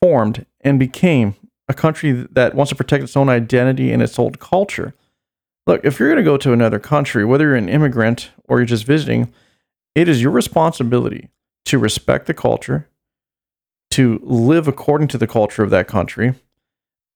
formed 0.00 0.44
and 0.60 0.76
became 0.76 1.36
a 1.68 1.74
country 1.74 2.26
that 2.32 2.56
wants 2.56 2.70
to 2.70 2.76
protect 2.76 3.04
its 3.04 3.16
own 3.16 3.28
identity 3.28 3.92
and 3.92 4.02
its 4.02 4.18
old 4.18 4.40
culture. 4.40 4.92
Look, 5.68 5.84
if 5.84 6.00
you're 6.00 6.08
going 6.08 6.24
to 6.24 6.28
go 6.28 6.36
to 6.36 6.52
another 6.52 6.80
country, 6.80 7.24
whether 7.24 7.44
you're 7.44 7.54
an 7.54 7.68
immigrant 7.68 8.32
or 8.48 8.58
you're 8.58 8.66
just 8.66 8.86
visiting, 8.86 9.32
it 9.94 10.08
is 10.08 10.20
your 10.20 10.32
responsibility 10.32 11.28
to 11.66 11.78
respect 11.78 12.26
the 12.26 12.34
culture, 12.34 12.88
to 13.92 14.20
live 14.22 14.68
according 14.68 15.08
to 15.08 15.18
the 15.18 15.26
culture 15.26 15.62
of 15.62 15.70
that 15.70 15.86
country, 15.86 16.34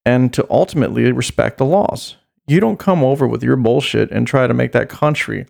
and 0.04 0.32
to 0.32 0.46
ultimately 0.48 1.10
respect 1.10 1.58
the 1.58 1.64
laws. 1.64 2.16
You 2.46 2.60
don't 2.60 2.78
come 2.78 3.02
over 3.02 3.26
with 3.26 3.42
your 3.42 3.56
bullshit 3.56 4.10
and 4.10 4.26
try 4.26 4.46
to 4.46 4.54
make 4.54 4.72
that 4.72 4.88
country 4.88 5.46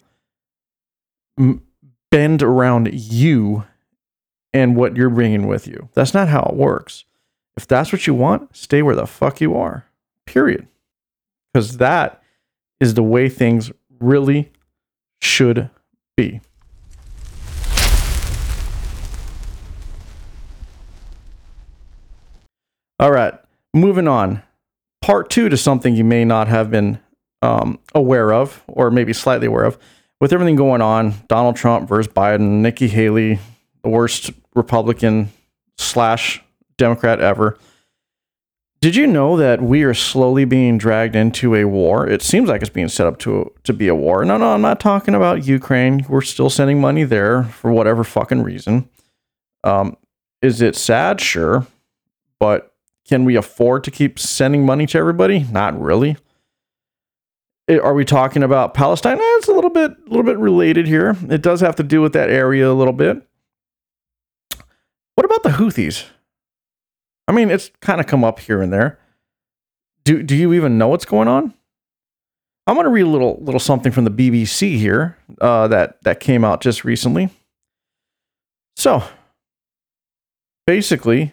bend 2.10 2.42
around 2.42 2.94
you 2.94 3.64
and 4.54 4.76
what 4.76 4.96
you're 4.96 5.10
bringing 5.10 5.46
with 5.46 5.66
you. 5.66 5.90
That's 5.92 6.14
not 6.14 6.28
how 6.28 6.48
it 6.50 6.56
works. 6.56 7.04
If 7.56 7.66
that's 7.66 7.92
what 7.92 8.06
you 8.06 8.14
want, 8.14 8.56
stay 8.56 8.80
where 8.80 8.96
the 8.96 9.06
fuck 9.06 9.40
you 9.40 9.54
are. 9.54 9.84
Period. 10.24 10.66
Because 11.52 11.76
that 11.76 12.22
is 12.80 12.94
the 12.94 13.02
way 13.02 13.28
things 13.28 13.70
really 13.98 14.50
should 15.20 15.68
be. 16.16 16.40
All 22.98 23.12
right, 23.12 23.34
moving 23.76 24.08
on. 24.08 24.42
Part 25.02 25.30
two 25.30 25.48
to 25.48 25.56
something 25.56 25.94
you 25.94 26.04
may 26.04 26.24
not 26.24 26.48
have 26.48 26.70
been 26.70 26.98
um, 27.42 27.78
aware 27.94 28.32
of, 28.32 28.62
or 28.66 28.90
maybe 28.90 29.12
slightly 29.12 29.46
aware 29.46 29.64
of. 29.64 29.78
With 30.20 30.32
everything 30.32 30.56
going 30.56 30.82
on, 30.82 31.14
Donald 31.28 31.56
Trump 31.56 31.88
versus 31.88 32.12
Biden, 32.12 32.62
Nikki 32.62 32.88
Haley, 32.88 33.38
the 33.82 33.90
worst 33.90 34.30
Republican 34.54 35.30
slash 35.76 36.42
Democrat 36.78 37.20
ever. 37.20 37.58
Did 38.80 38.96
you 38.96 39.06
know 39.06 39.36
that 39.36 39.62
we 39.62 39.82
are 39.84 39.94
slowly 39.94 40.44
being 40.44 40.78
dragged 40.78 41.16
into 41.16 41.54
a 41.54 41.64
war? 41.64 42.08
It 42.08 42.22
seems 42.22 42.48
like 42.48 42.60
it's 42.60 42.70
being 42.70 42.88
set 42.88 43.06
up 43.06 43.18
to 43.20 43.52
to 43.64 43.72
be 43.72 43.88
a 43.88 43.94
war. 43.94 44.24
No, 44.24 44.36
no, 44.36 44.52
I'm 44.52 44.60
not 44.60 44.80
talking 44.80 45.14
about 45.14 45.46
Ukraine. 45.46 46.04
We're 46.08 46.20
still 46.20 46.50
sending 46.50 46.80
money 46.80 47.04
there 47.04 47.44
for 47.44 47.72
whatever 47.72 48.04
fucking 48.04 48.42
reason. 48.42 48.88
Um, 49.64 49.96
is 50.42 50.60
it 50.60 50.76
sad? 50.76 51.20
Sure, 51.20 51.66
but 52.38 52.74
can 53.08 53.24
we 53.24 53.36
afford 53.36 53.84
to 53.84 53.90
keep 53.90 54.18
sending 54.18 54.66
money 54.66 54.86
to 54.86 54.98
everybody? 54.98 55.44
Not 55.50 55.80
really. 55.80 56.16
Are 57.68 57.94
we 57.94 58.04
talking 58.04 58.42
about 58.42 58.74
Palestine? 58.74 59.18
Eh, 59.18 59.36
it's 59.38 59.48
a 59.48 59.52
little 59.52 59.70
bit, 59.70 59.90
a 59.90 60.08
little 60.08 60.22
bit 60.22 60.38
related 60.38 60.86
here. 60.86 61.16
It 61.28 61.42
does 61.42 61.60
have 61.60 61.76
to 61.76 61.82
do 61.82 62.00
with 62.00 62.12
that 62.12 62.30
area 62.30 62.70
a 62.70 62.74
little 62.74 62.92
bit. 62.92 63.26
What 65.14 65.24
about 65.24 65.42
the 65.42 65.50
Houthis? 65.50 66.04
I 67.26 67.32
mean, 67.32 67.50
it's 67.50 67.70
kind 67.80 68.00
of 68.00 68.06
come 68.06 68.22
up 68.22 68.38
here 68.38 68.62
and 68.62 68.72
there. 68.72 69.00
Do 70.04 70.22
do 70.22 70.36
you 70.36 70.52
even 70.52 70.78
know 70.78 70.88
what's 70.88 71.04
going 71.04 71.26
on? 71.26 71.52
I'm 72.68 72.74
going 72.74 72.84
to 72.84 72.90
read 72.90 73.02
a 73.02 73.08
little 73.08 73.38
little 73.40 73.60
something 73.60 73.90
from 73.90 74.04
the 74.04 74.10
BBC 74.10 74.76
here 74.78 75.16
uh, 75.40 75.66
that 75.68 76.02
that 76.02 76.20
came 76.20 76.44
out 76.44 76.60
just 76.60 76.84
recently. 76.84 77.30
So, 78.76 79.02
basically, 80.66 81.32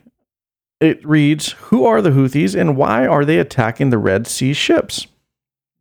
it 0.84 1.06
reads, 1.06 1.54
"Who 1.54 1.86
are 1.86 2.02
the 2.02 2.12
Houthis 2.12 2.60
and 2.60 2.78
why 2.78 3.08
are 3.08 3.26
they 3.26 3.40
attacking 3.40 3.90
the 3.90 3.98
Red 3.98 4.28
Sea 4.28 4.54
ships?" 4.54 5.08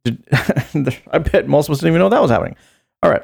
I 0.07 1.19
bet 1.19 1.47
most 1.47 1.69
of 1.69 1.73
us 1.73 1.79
didn't 1.81 1.93
even 1.93 2.01
know 2.01 2.09
that 2.09 2.23
was 2.23 2.31
happening. 2.31 2.57
All 3.03 3.11
right. 3.11 3.23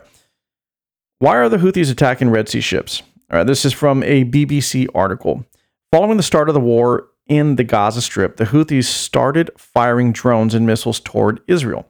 Why 1.19 1.37
are 1.37 1.49
the 1.49 1.57
Houthis 1.57 1.91
attacking 1.91 2.31
Red 2.31 2.49
Sea 2.49 2.61
ships? 2.61 3.03
All 3.31 3.39
right, 3.39 3.47
this 3.47 3.65
is 3.65 3.73
from 3.73 4.03
a 4.03 4.25
BBC 4.25 4.87
article. 4.95 5.45
Following 5.93 6.17
the 6.17 6.23
start 6.23 6.49
of 6.49 6.55
the 6.55 6.61
war 6.61 7.09
in 7.27 7.57
the 7.57 7.65
Gaza 7.65 8.01
Strip, 8.01 8.37
the 8.37 8.47
Houthis 8.47 8.85
started 8.85 9.51
firing 9.57 10.13
drones 10.13 10.55
and 10.55 10.67
missiles 10.67 11.01
toward 11.01 11.41
Israel. 11.47 11.89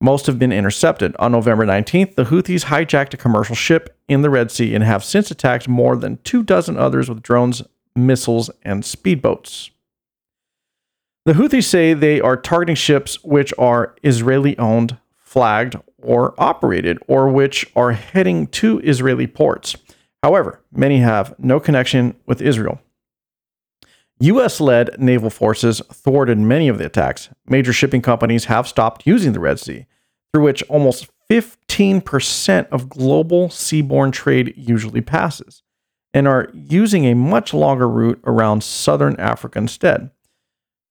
Most 0.00 0.26
have 0.26 0.38
been 0.38 0.52
intercepted. 0.52 1.16
On 1.18 1.32
November 1.32 1.64
19th, 1.64 2.16
the 2.16 2.24
Houthis 2.24 2.66
hijacked 2.66 3.14
a 3.14 3.16
commercial 3.16 3.56
ship 3.56 3.96
in 4.08 4.20
the 4.20 4.30
Red 4.30 4.50
Sea 4.50 4.74
and 4.74 4.84
have 4.84 5.02
since 5.02 5.30
attacked 5.30 5.68
more 5.68 5.96
than 5.96 6.18
two 6.18 6.42
dozen 6.42 6.76
others 6.76 7.08
with 7.08 7.22
drones, 7.22 7.62
missiles, 7.96 8.50
and 8.62 8.82
speedboats. 8.82 9.70
The 11.24 11.32
Houthis 11.32 11.64
say 11.64 11.92
they 11.92 12.20
are 12.20 12.36
targeting 12.36 12.76
ships 12.76 13.22
which 13.24 13.52
are 13.58 13.96
Israeli 14.04 14.56
owned, 14.58 14.96
flagged, 15.16 15.76
or 16.00 16.34
operated, 16.38 16.98
or 17.08 17.28
which 17.28 17.66
are 17.74 17.92
heading 17.92 18.46
to 18.48 18.80
Israeli 18.80 19.26
ports. 19.26 19.76
However, 20.22 20.60
many 20.70 20.98
have 20.98 21.34
no 21.38 21.58
connection 21.58 22.14
with 22.26 22.40
Israel. 22.40 22.80
US 24.20 24.60
led 24.60 24.98
naval 24.98 25.30
forces 25.30 25.82
thwarted 25.92 26.38
many 26.38 26.68
of 26.68 26.78
the 26.78 26.86
attacks. 26.86 27.28
Major 27.46 27.72
shipping 27.72 28.02
companies 28.02 28.46
have 28.46 28.68
stopped 28.68 29.06
using 29.06 29.32
the 29.32 29.40
Red 29.40 29.60
Sea, 29.60 29.86
through 30.32 30.44
which 30.44 30.62
almost 30.64 31.08
15% 31.30 32.68
of 32.68 32.88
global 32.88 33.48
seaborne 33.48 34.12
trade 34.12 34.54
usually 34.56 35.00
passes, 35.00 35.62
and 36.16 36.26
are 36.26 36.48
using 36.54 37.04
a 37.04 37.14
much 37.14 37.52
longer 37.52 37.86
route 37.86 38.18
around 38.24 38.64
southern 38.64 39.14
Africa 39.20 39.58
instead. 39.58 40.08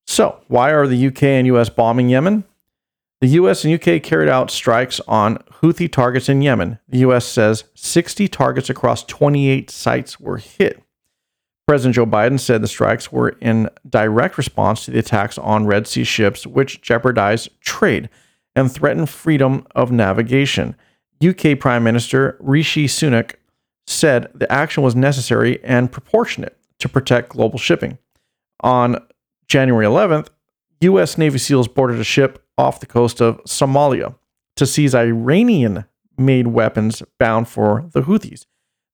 So, 0.05 0.39
why 0.49 0.69
are 0.69 0.85
the 0.85 1.07
UK 1.07 1.23
and 1.23 1.47
US 1.47 1.67
bombing 1.67 2.09
Yemen? 2.09 2.43
The 3.21 3.29
US 3.29 3.65
and 3.65 3.73
UK 3.73 4.03
carried 4.03 4.29
out 4.29 4.51
strikes 4.51 5.01
on 5.07 5.37
Houthi 5.63 5.91
targets 5.91 6.29
in 6.29 6.43
Yemen. 6.43 6.77
The 6.87 6.99
US 6.99 7.25
says 7.25 7.63
60 7.73 8.27
targets 8.27 8.69
across 8.69 9.03
28 9.03 9.71
sites 9.71 10.19
were 10.19 10.37
hit. 10.37 10.79
President 11.67 11.95
Joe 11.95 12.05
Biden 12.05 12.39
said 12.39 12.61
the 12.61 12.67
strikes 12.67 13.11
were 13.11 13.29
in 13.41 13.67
direct 13.89 14.37
response 14.37 14.85
to 14.85 14.91
the 14.91 14.99
attacks 14.99 15.39
on 15.39 15.65
Red 15.65 15.87
Sea 15.87 16.03
ships, 16.03 16.45
which 16.45 16.83
jeopardized 16.83 17.49
trade 17.61 18.09
and 18.55 18.71
threatened 18.71 19.09
freedom 19.09 19.65
of 19.73 19.91
navigation. 19.91 20.75
UK 21.27 21.57
Prime 21.59 21.83
Minister 21.83 22.37
Rishi 22.39 22.85
Sunak 22.85 23.37
said 23.87 24.31
the 24.33 24.51
action 24.51 24.83
was 24.83 24.95
necessary 24.95 25.63
and 25.63 25.91
proportionate 25.91 26.57
to 26.79 26.89
protect 26.89 27.29
global 27.29 27.59
shipping. 27.59 27.97
On 28.61 28.97
January 29.47 29.85
11th, 29.85 30.29
U.S. 30.81 31.17
Navy 31.17 31.37
SEALs 31.37 31.67
boarded 31.67 31.99
a 31.99 32.03
ship 32.03 32.43
off 32.57 32.79
the 32.79 32.85
coast 32.85 33.21
of 33.21 33.43
Somalia 33.43 34.15
to 34.55 34.65
seize 34.65 34.95
Iranian 34.95 35.85
made 36.17 36.47
weapons 36.47 37.03
bound 37.19 37.47
for 37.47 37.89
the 37.93 38.01
Houthis. 38.01 38.45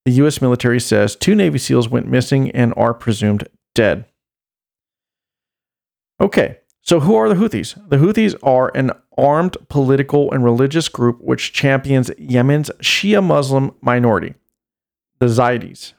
The 0.05 0.11
U.S. 0.13 0.41
military 0.41 0.79
says 0.79 1.15
two 1.15 1.35
Navy 1.35 1.59
SEALs 1.59 1.89
went 1.89 2.07
missing 2.07 2.49
and 2.51 2.73
are 2.75 2.93
presumed 2.93 3.47
dead. 3.75 4.05
Okay, 6.19 6.57
so 6.81 6.99
who 6.99 7.15
are 7.15 7.29
the 7.29 7.35
Houthis? 7.35 7.75
The 7.89 7.97
Houthis 7.97 8.35
are 8.41 8.71
an 8.75 8.91
armed 9.17 9.57
political 9.69 10.31
and 10.31 10.43
religious 10.43 10.89
group 10.89 11.19
which 11.21 11.53
champions 11.53 12.09
Yemen's 12.17 12.71
Shia 12.81 13.23
Muslim 13.23 13.75
minority, 13.81 14.33
the 15.21 15.27
Zaydis. 15.27 15.93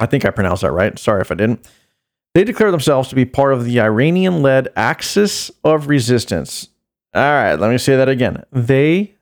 I 0.00 0.06
think 0.06 0.24
I 0.24 0.30
pronounced 0.30 0.62
that 0.62 0.72
right. 0.72 0.98
Sorry 0.98 1.20
if 1.20 1.30
I 1.30 1.36
didn't. 1.36 1.68
They 2.34 2.42
declare 2.42 2.72
themselves 2.72 3.08
to 3.10 3.14
be 3.14 3.24
part 3.24 3.52
of 3.52 3.64
the 3.64 3.80
Iranian 3.80 4.42
led 4.42 4.68
Axis 4.74 5.52
of 5.62 5.86
Resistance. 5.86 6.68
All 7.14 7.22
right, 7.22 7.54
let 7.54 7.70
me 7.70 7.78
say 7.78 7.94
that 7.94 8.08
again. 8.08 8.42
They 8.50 9.14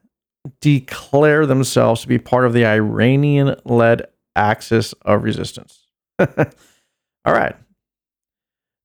declare 0.61 1.45
themselves 1.45 2.01
to 2.03 2.09
be 2.09 2.19
part 2.19 2.47
of 2.47 2.55
the 2.55 2.65
Iranian 2.65 3.57
led 3.65 4.07
axis 4.35 4.93
of 5.03 5.25
resistance. 5.25 5.87
All 6.19 6.27
right. 7.27 7.55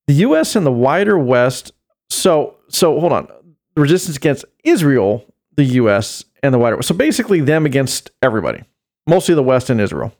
The 0.06 0.14
US 0.14 0.56
and 0.56 0.66
the 0.66 0.72
wider 0.72 1.18
West. 1.18 1.72
So, 2.10 2.56
so 2.68 3.00
hold 3.00 3.12
on. 3.12 3.28
Resistance 3.76 4.16
against 4.16 4.44
Israel, 4.64 5.24
the 5.56 5.64
US, 5.64 6.24
and 6.42 6.52
the 6.52 6.58
wider 6.58 6.76
West. 6.76 6.88
So 6.88 6.94
basically, 6.94 7.40
them 7.40 7.66
against 7.66 8.10
everybody, 8.22 8.62
mostly 9.08 9.34
the 9.34 9.42
West 9.42 9.70
and 9.70 9.80
Israel. 9.80 10.12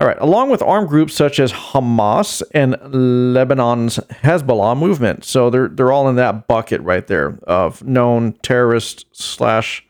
All 0.00 0.08
right, 0.08 0.18
along 0.18 0.50
with 0.50 0.62
armed 0.62 0.88
groups 0.88 1.14
such 1.14 1.38
as 1.38 1.52
Hamas 1.52 2.42
and 2.52 2.74
Lebanon's 2.74 3.98
Hezbollah 3.98 4.76
movement. 4.76 5.24
So 5.24 5.48
they're 5.48 5.68
they're 5.68 5.92
all 5.92 6.08
in 6.08 6.16
that 6.16 6.48
bucket 6.48 6.80
right 6.80 7.06
there 7.06 7.38
of 7.44 7.84
known 7.84 8.32
terrorist 8.42 9.06
slash 9.12 9.86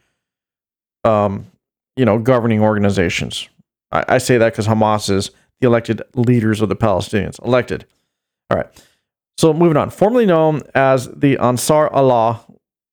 um, 1.04 1.46
you 1.96 2.04
know, 2.04 2.18
governing 2.18 2.60
organizations. 2.60 3.48
I, 3.90 4.04
I 4.08 4.18
say 4.18 4.38
that 4.38 4.52
because 4.52 4.66
Hamas 4.66 5.10
is 5.10 5.30
the 5.60 5.66
elected 5.66 6.02
leaders 6.14 6.60
of 6.60 6.68
the 6.68 6.76
Palestinians. 6.76 7.42
Elected. 7.44 7.86
All 8.50 8.56
right. 8.56 8.84
So 9.38 9.52
moving 9.52 9.76
on. 9.76 9.90
Formerly 9.90 10.26
known 10.26 10.62
as 10.74 11.08
the 11.08 11.38
Ansar 11.38 11.88
Allah, 11.88 12.44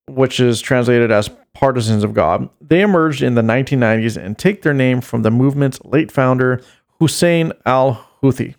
which 0.07 0.39
is 0.39 0.61
translated 0.61 1.11
as 1.11 1.29
partisans 1.59 2.05
of 2.05 2.13
God, 2.13 2.49
they 2.61 2.79
emerged 2.79 3.21
in 3.21 3.35
the 3.35 3.41
1990s 3.41 4.15
and 4.15 4.37
take 4.37 4.61
their 4.61 4.73
name 4.73 5.01
from 5.01 5.23
the 5.23 5.29
movement's 5.29 5.83
late 5.83 6.09
founder, 6.09 6.61
Hussein 6.99 7.51
al 7.65 8.07
Houthi. 8.23 8.55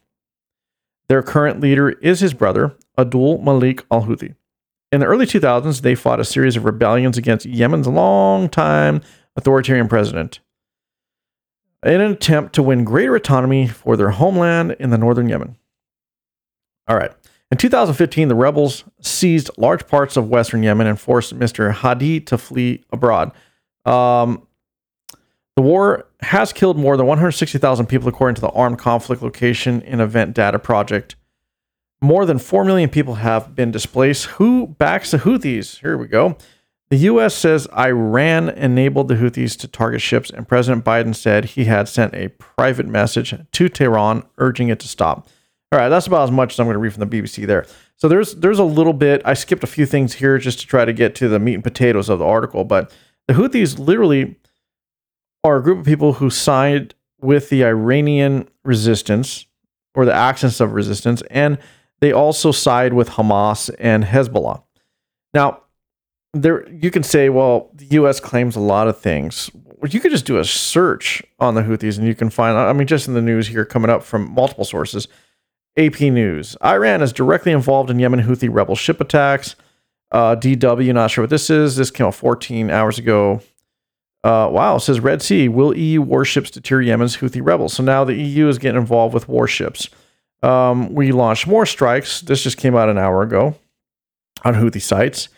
Their 1.08 1.22
current 1.22 1.60
leader 1.60 1.88
is 1.88 2.20
his 2.20 2.34
brother, 2.34 2.76
Abdul 2.98 3.38
Malik 3.38 3.86
al 3.90 4.02
Houthi. 4.02 4.34
In 4.92 5.00
the 5.00 5.06
early 5.06 5.24
2000s, 5.24 5.80
they 5.80 5.94
fought 5.94 6.20
a 6.20 6.26
series 6.26 6.56
of 6.56 6.66
rebellions 6.66 7.16
against 7.16 7.46
Yemen's 7.46 7.86
long-time 7.86 9.00
authoritarian 9.34 9.88
president 9.88 10.40
in 11.82 12.02
an 12.02 12.12
attempt 12.12 12.54
to 12.56 12.62
win 12.62 12.84
greater 12.84 13.16
autonomy 13.16 13.66
for 13.66 13.96
their 13.96 14.10
homeland 14.10 14.76
in 14.78 14.90
the 14.90 14.98
northern 14.98 15.30
Yemen. 15.30 15.56
All 16.86 16.98
right. 16.98 17.12
In 17.50 17.58
2015, 17.58 18.28
the 18.28 18.34
rebels 18.34 18.84
seized 19.00 19.50
large 19.56 19.86
parts 19.88 20.16
of 20.16 20.28
western 20.28 20.62
Yemen 20.62 20.86
and 20.86 21.00
forced 21.00 21.36
Mr. 21.36 21.72
Hadi 21.72 22.20
to 22.20 22.38
flee 22.38 22.84
abroad. 22.92 23.32
Um, 23.84 24.46
the 25.56 25.62
war 25.62 26.06
has 26.20 26.52
killed 26.52 26.78
more 26.78 26.96
than 26.96 27.06
160,000 27.06 27.86
people, 27.86 28.08
according 28.08 28.36
to 28.36 28.40
the 28.40 28.50
Armed 28.50 28.78
Conflict 28.78 29.20
Location 29.20 29.82
and 29.82 30.00
Event 30.00 30.34
Data 30.34 30.58
Project. 30.58 31.16
More 32.00 32.24
than 32.24 32.38
4 32.38 32.64
million 32.64 32.88
people 32.88 33.16
have 33.16 33.54
been 33.54 33.70
displaced. 33.70 34.26
Who 34.26 34.68
backs 34.68 35.10
the 35.10 35.18
Houthis? 35.18 35.80
Here 35.80 35.98
we 35.98 36.06
go. 36.06 36.36
The 36.88 36.96
U.S. 36.98 37.34
says 37.34 37.68
Iran 37.76 38.48
enabled 38.48 39.08
the 39.08 39.16
Houthis 39.16 39.56
to 39.58 39.68
target 39.68 40.00
ships, 40.00 40.30
and 40.30 40.48
President 40.48 40.84
Biden 40.84 41.14
said 41.14 41.44
he 41.44 41.66
had 41.66 41.88
sent 41.88 42.14
a 42.14 42.28
private 42.28 42.86
message 42.86 43.34
to 43.52 43.68
Tehran 43.68 44.24
urging 44.38 44.68
it 44.68 44.80
to 44.80 44.88
stop. 44.88 45.28
All 45.72 45.78
right, 45.78 45.88
that's 45.88 46.08
about 46.08 46.24
as 46.24 46.32
much 46.32 46.54
as 46.54 46.58
I'm 46.58 46.66
going 46.66 46.74
to 46.74 46.80
read 46.80 46.92
from 46.92 47.08
the 47.08 47.22
BBC 47.22 47.46
there. 47.46 47.64
So 47.96 48.08
there's 48.08 48.34
there's 48.34 48.58
a 48.58 48.64
little 48.64 48.92
bit. 48.92 49.22
I 49.24 49.34
skipped 49.34 49.62
a 49.62 49.68
few 49.68 49.86
things 49.86 50.14
here 50.14 50.36
just 50.36 50.58
to 50.60 50.66
try 50.66 50.84
to 50.84 50.92
get 50.92 51.14
to 51.16 51.28
the 51.28 51.38
meat 51.38 51.54
and 51.54 51.62
potatoes 51.62 52.08
of 52.08 52.18
the 52.18 52.24
article, 52.24 52.64
but 52.64 52.92
the 53.28 53.34
Houthis 53.34 53.78
literally 53.78 54.36
are 55.44 55.58
a 55.58 55.62
group 55.62 55.78
of 55.78 55.84
people 55.84 56.14
who 56.14 56.28
sided 56.28 56.94
with 57.20 57.50
the 57.50 57.64
Iranian 57.64 58.48
resistance 58.64 59.46
or 59.94 60.04
the 60.04 60.12
axis 60.12 60.58
of 60.58 60.72
resistance, 60.72 61.22
and 61.30 61.58
they 62.00 62.10
also 62.10 62.50
side 62.50 62.92
with 62.92 63.10
Hamas 63.10 63.70
and 63.78 64.04
Hezbollah. 64.04 64.64
Now, 65.34 65.62
there 66.32 66.68
you 66.68 66.90
can 66.90 67.04
say, 67.04 67.28
well, 67.28 67.70
the 67.74 67.86
U.S. 67.86 68.18
claims 68.18 68.56
a 68.56 68.60
lot 68.60 68.88
of 68.88 68.98
things. 68.98 69.50
You 69.88 70.00
could 70.00 70.10
just 70.10 70.26
do 70.26 70.38
a 70.38 70.44
search 70.44 71.22
on 71.38 71.54
the 71.54 71.62
Houthis, 71.62 71.96
and 71.96 72.08
you 72.08 72.16
can 72.16 72.28
find. 72.28 72.58
I 72.58 72.72
mean, 72.72 72.88
just 72.88 73.06
in 73.06 73.14
the 73.14 73.22
news 73.22 73.46
here, 73.46 73.64
coming 73.64 73.88
up 73.88 74.02
from 74.02 74.32
multiple 74.32 74.64
sources. 74.64 75.06
AP 75.76 76.00
News: 76.00 76.56
Iran 76.64 77.02
is 77.02 77.12
directly 77.12 77.52
involved 77.52 77.90
in 77.90 77.98
Yemen 77.98 78.22
Houthi 78.22 78.48
rebel 78.52 78.76
ship 78.76 79.00
attacks. 79.00 79.56
Uh, 80.12 80.34
DW, 80.36 80.92
not 80.92 81.10
sure 81.10 81.22
what 81.22 81.30
this 81.30 81.50
is. 81.50 81.76
This 81.76 81.90
came 81.90 82.06
out 82.06 82.14
14 82.14 82.70
hours 82.70 82.98
ago. 82.98 83.40
Uh, 84.22 84.48
wow, 84.50 84.76
says 84.78 85.00
Red 85.00 85.22
Sea. 85.22 85.48
Will 85.48 85.76
EU 85.76 86.02
warships 86.02 86.50
deter 86.50 86.80
Yemen's 86.80 87.18
Houthi 87.18 87.40
rebels? 87.42 87.74
So 87.74 87.82
now 87.82 88.04
the 88.04 88.14
EU 88.14 88.48
is 88.48 88.58
getting 88.58 88.80
involved 88.80 89.14
with 89.14 89.28
warships. 89.28 89.88
Um, 90.42 90.94
we 90.94 91.12
launched 91.12 91.46
more 91.46 91.64
strikes. 91.64 92.20
This 92.20 92.42
just 92.42 92.56
came 92.56 92.76
out 92.76 92.88
an 92.88 92.98
hour 92.98 93.22
ago 93.22 93.54
on 94.44 94.54
Houthi 94.54 94.82
sites. 94.82 95.28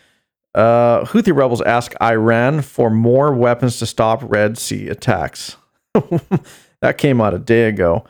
Uh, 0.54 1.04
Houthi 1.04 1.34
rebels 1.34 1.62
ask 1.62 1.94
Iran 2.02 2.60
for 2.62 2.90
more 2.90 3.32
weapons 3.32 3.78
to 3.78 3.86
stop 3.86 4.20
Red 4.22 4.58
Sea 4.58 4.88
attacks. 4.88 5.56
that 6.80 6.98
came 6.98 7.20
out 7.20 7.34
a 7.34 7.38
day 7.38 7.68
ago. 7.68 8.04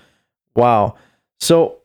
Wow. 0.56 0.96
So 1.40 1.81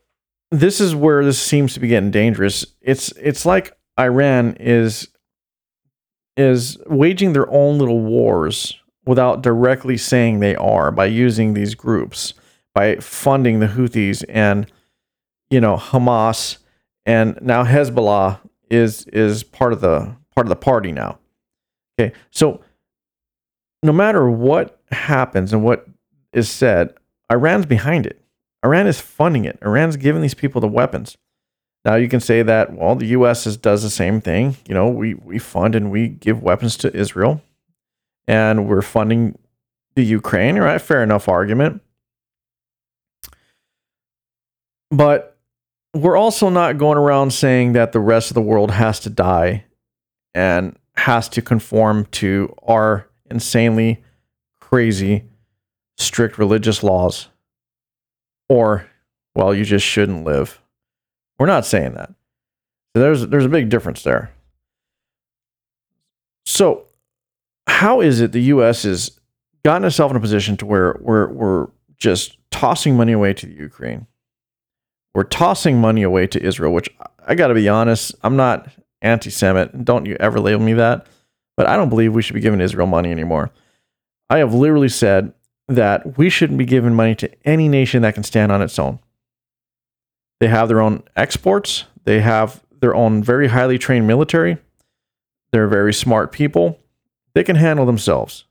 this 0.52 0.80
is 0.80 0.96
where 0.96 1.24
this 1.24 1.40
seems 1.40 1.74
to 1.74 1.80
be 1.80 1.88
getting 1.88 2.12
dangerous. 2.12 2.66
It's 2.82 3.12
it's 3.14 3.46
like 3.46 3.74
Iran 4.00 4.56
is 4.60 5.10
is 6.36 6.78
waging 6.88 7.34
their 7.34 7.50
own 7.52 7.80
little 7.80 8.02
wars 8.02 8.80
without 9.06 9.42
directly 9.42 9.98
saying 9.98 10.40
they 10.40 10.56
are 10.56 10.92
by 10.92 11.06
using 11.06 11.54
these 11.54 11.76
groups, 11.76 12.34
by 12.74 12.96
funding 12.98 13.60
the 13.60 13.68
Houthis 13.68 14.24
and 14.30 14.72
you 15.50 15.60
know 15.60 15.78
Hamas 15.78 16.58
and 17.06 17.38
now 17.42 17.64
Hezbollah 17.64 18.40
is 18.70 19.06
is 19.08 19.44
part 19.44 19.74
of 19.74 19.82
the 19.82 20.16
part 20.36 20.46
of 20.46 20.50
the 20.50 20.56
party 20.56 20.92
now. 20.92 21.20
Okay, 22.00 22.14
so 22.32 22.62
no 23.82 23.92
matter 23.92 24.30
what 24.30 24.82
happens 24.92 25.54
and 25.54 25.64
what 25.64 25.88
is 26.34 26.50
said, 26.50 26.94
Iran's 27.32 27.66
behind 27.66 28.06
it. 28.06 28.22
Iran 28.63 28.88
is 28.88 29.00
funding 29.00 29.46
it. 29.46 29.58
Iran's 29.62 29.98
giving 29.98 30.22
these 30.22 30.34
people 30.34 30.62
the 30.62 30.67
weapons. 30.67 31.17
Now 31.86 31.96
you 31.96 32.10
can 32.10 32.20
say 32.20 32.41
that 32.43 32.74
well, 32.74 32.96
the 32.96 33.06
U.S. 33.08 33.48
Is, 33.48 33.58
does 33.58 33.84
the 33.84 33.89
same 33.89 34.20
thing. 34.20 34.58
You 34.67 34.74
know, 34.74 34.89
we 34.89 35.13
we 35.13 35.39
fund 35.39 35.76
and 35.76 35.91
we 35.91 36.10
give 36.10 36.41
weapons 36.41 36.76
to 36.78 36.96
Israel, 36.96 37.41
and 38.28 38.67
we're 38.67 38.82
funding 38.82 39.38
the 39.96 40.04
Ukraine. 40.04 40.58
Right? 40.58 40.82
Fair 40.82 41.04
enough 41.04 41.30
argument. 41.30 41.82
But 44.89 45.38
we're 45.93 46.17
also 46.17 46.50
not 46.50 46.78
going 46.78 46.98
around 46.98 47.32
saying 47.32 47.74
that 47.74 47.91
the 47.91 48.00
rest 48.00 48.32
of 48.32 48.36
the 48.36 48.41
world 48.41 48.72
has 48.72 49.00
to 49.02 49.10
die 49.10 49.65
and 50.34 50.78
has 50.96 51.30
to 51.30 51.41
conform 51.41 52.06
to 52.06 52.54
our 52.63 53.08
insanely 53.30 54.04
crazy 54.60 55.24
strict 55.98 56.38
religious 56.38 56.84
laws 56.84 57.30
or 58.50 58.88
well 59.36 59.54
you 59.54 59.64
just 59.64 59.86
shouldn't 59.86 60.24
live 60.24 60.62
we're 61.40 61.46
not 61.46 61.66
saying 61.66 61.94
that 61.94 62.12
there's 62.94 63.28
there's 63.28 63.46
a 63.46 63.50
big 63.50 63.70
difference 63.70 64.04
there 64.04 64.32
so 66.46 66.86
how 67.68 68.02
is 68.02 68.22
it 68.22 68.32
the 68.32 68.42
US 68.44 68.84
has 68.84 69.20
gotten 69.64 69.86
itself 69.86 70.12
in 70.12 70.18
a 70.18 70.22
position 70.22 70.58
to 70.58 70.66
where 70.66 70.98
we're 71.00 71.28
we're 71.30 71.68
just 71.98 72.38
tossing 72.52 72.96
money 72.96 73.12
away 73.12 73.34
to 73.34 73.46
the 73.46 73.54
Ukraine 73.54 74.08
we're 75.14 75.24
tossing 75.24 75.80
money 75.80 76.04
away 76.04 76.28
to 76.28 76.42
Israel 76.42 76.74
which 76.74 76.90
I 77.26 77.36
got 77.36 77.48
to 77.48 77.54
be 77.54 77.70
honest 77.70 78.16
I'm 78.24 78.36
not 78.36 78.70
anti 79.02 79.30
Semite. 79.30 79.86
Don't 79.86 80.06
you 80.06 80.16
ever 80.20 80.40
label 80.40 80.64
me 80.64 80.74
that. 80.74 81.08
But 81.56 81.68
I 81.68 81.76
don't 81.76 81.90
believe 81.90 82.14
we 82.14 82.22
should 82.22 82.36
be 82.36 82.40
giving 82.40 82.62
Israel 82.62 82.88
money 82.88 83.12
anymore. 83.12 83.52
I 84.30 84.40
have 84.40 84.54
literally 84.54 84.90
said 84.90 85.34
that 85.68 86.18
we 86.18 86.30
shouldn't 86.30 86.58
be 86.58 86.66
giving 86.66 86.94
money 86.94 87.16
to 87.16 87.30
any 87.46 87.68
nation 87.68 88.02
that 88.02 88.14
can 88.14 88.24
stand 88.24 88.52
on 88.52 88.62
its 88.62 88.80
own. 88.80 89.00
They 90.40 90.48
have 90.48 90.68
their 90.68 90.82
own 90.82 91.04
exports, 91.16 91.86
they 92.06 92.22
have 92.22 92.64
their 92.80 92.96
own 92.96 93.24
very 93.24 93.48
highly 93.48 93.78
trained 93.78 94.08
military, 94.08 94.58
they're 95.52 95.68
very 95.68 95.94
smart 95.94 96.32
people, 96.32 96.80
they 97.34 97.44
can 97.44 97.56
handle 97.56 97.86
themselves. 97.86 98.46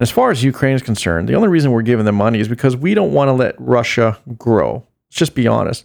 As 0.00 0.10
far 0.10 0.30
as 0.30 0.42
Ukraine 0.42 0.74
is 0.74 0.82
concerned, 0.82 1.28
the 1.28 1.34
only 1.34 1.48
reason 1.48 1.70
we're 1.70 1.82
giving 1.82 2.06
them 2.06 2.16
money 2.16 2.40
is 2.40 2.48
because 2.48 2.76
we 2.76 2.94
don't 2.94 3.12
want 3.12 3.28
to 3.28 3.32
let 3.32 3.54
Russia 3.58 4.18
grow. 4.36 4.84
Let's 5.08 5.18
just 5.18 5.34
be 5.34 5.46
honest. 5.46 5.84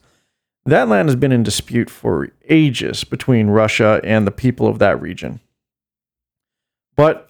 That 0.66 0.90
land 0.90 1.08
has 1.08 1.16
been 1.16 1.32
in 1.32 1.44
dispute 1.44 1.90
for 1.90 2.30
ages 2.50 3.04
between 3.04 3.48
Russia 3.48 4.02
and 4.04 4.26
the 4.26 4.32
people 4.32 4.68
of 4.68 4.80
that 4.80 5.00
region. 5.00 5.40
But 6.96 7.30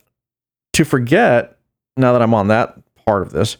to 0.73 0.85
forget, 0.85 1.56
now 1.97 2.13
that 2.13 2.21
I'm 2.21 2.33
on 2.33 2.47
that 2.47 2.77
part 3.05 3.23
of 3.23 3.31
this, 3.31 3.57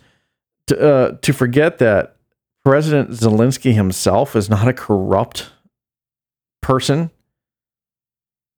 to, 0.67 0.80
uh, 0.80 1.17
to 1.21 1.34
forget 1.34 1.80
that 1.80 2.15
President 2.63 3.12
Zelensky 3.12 3.73
himself 3.73 4.36
is 4.36 4.50
not 4.50 4.67
a 4.67 4.73
corrupt 4.73 5.52
person. 6.62 7.12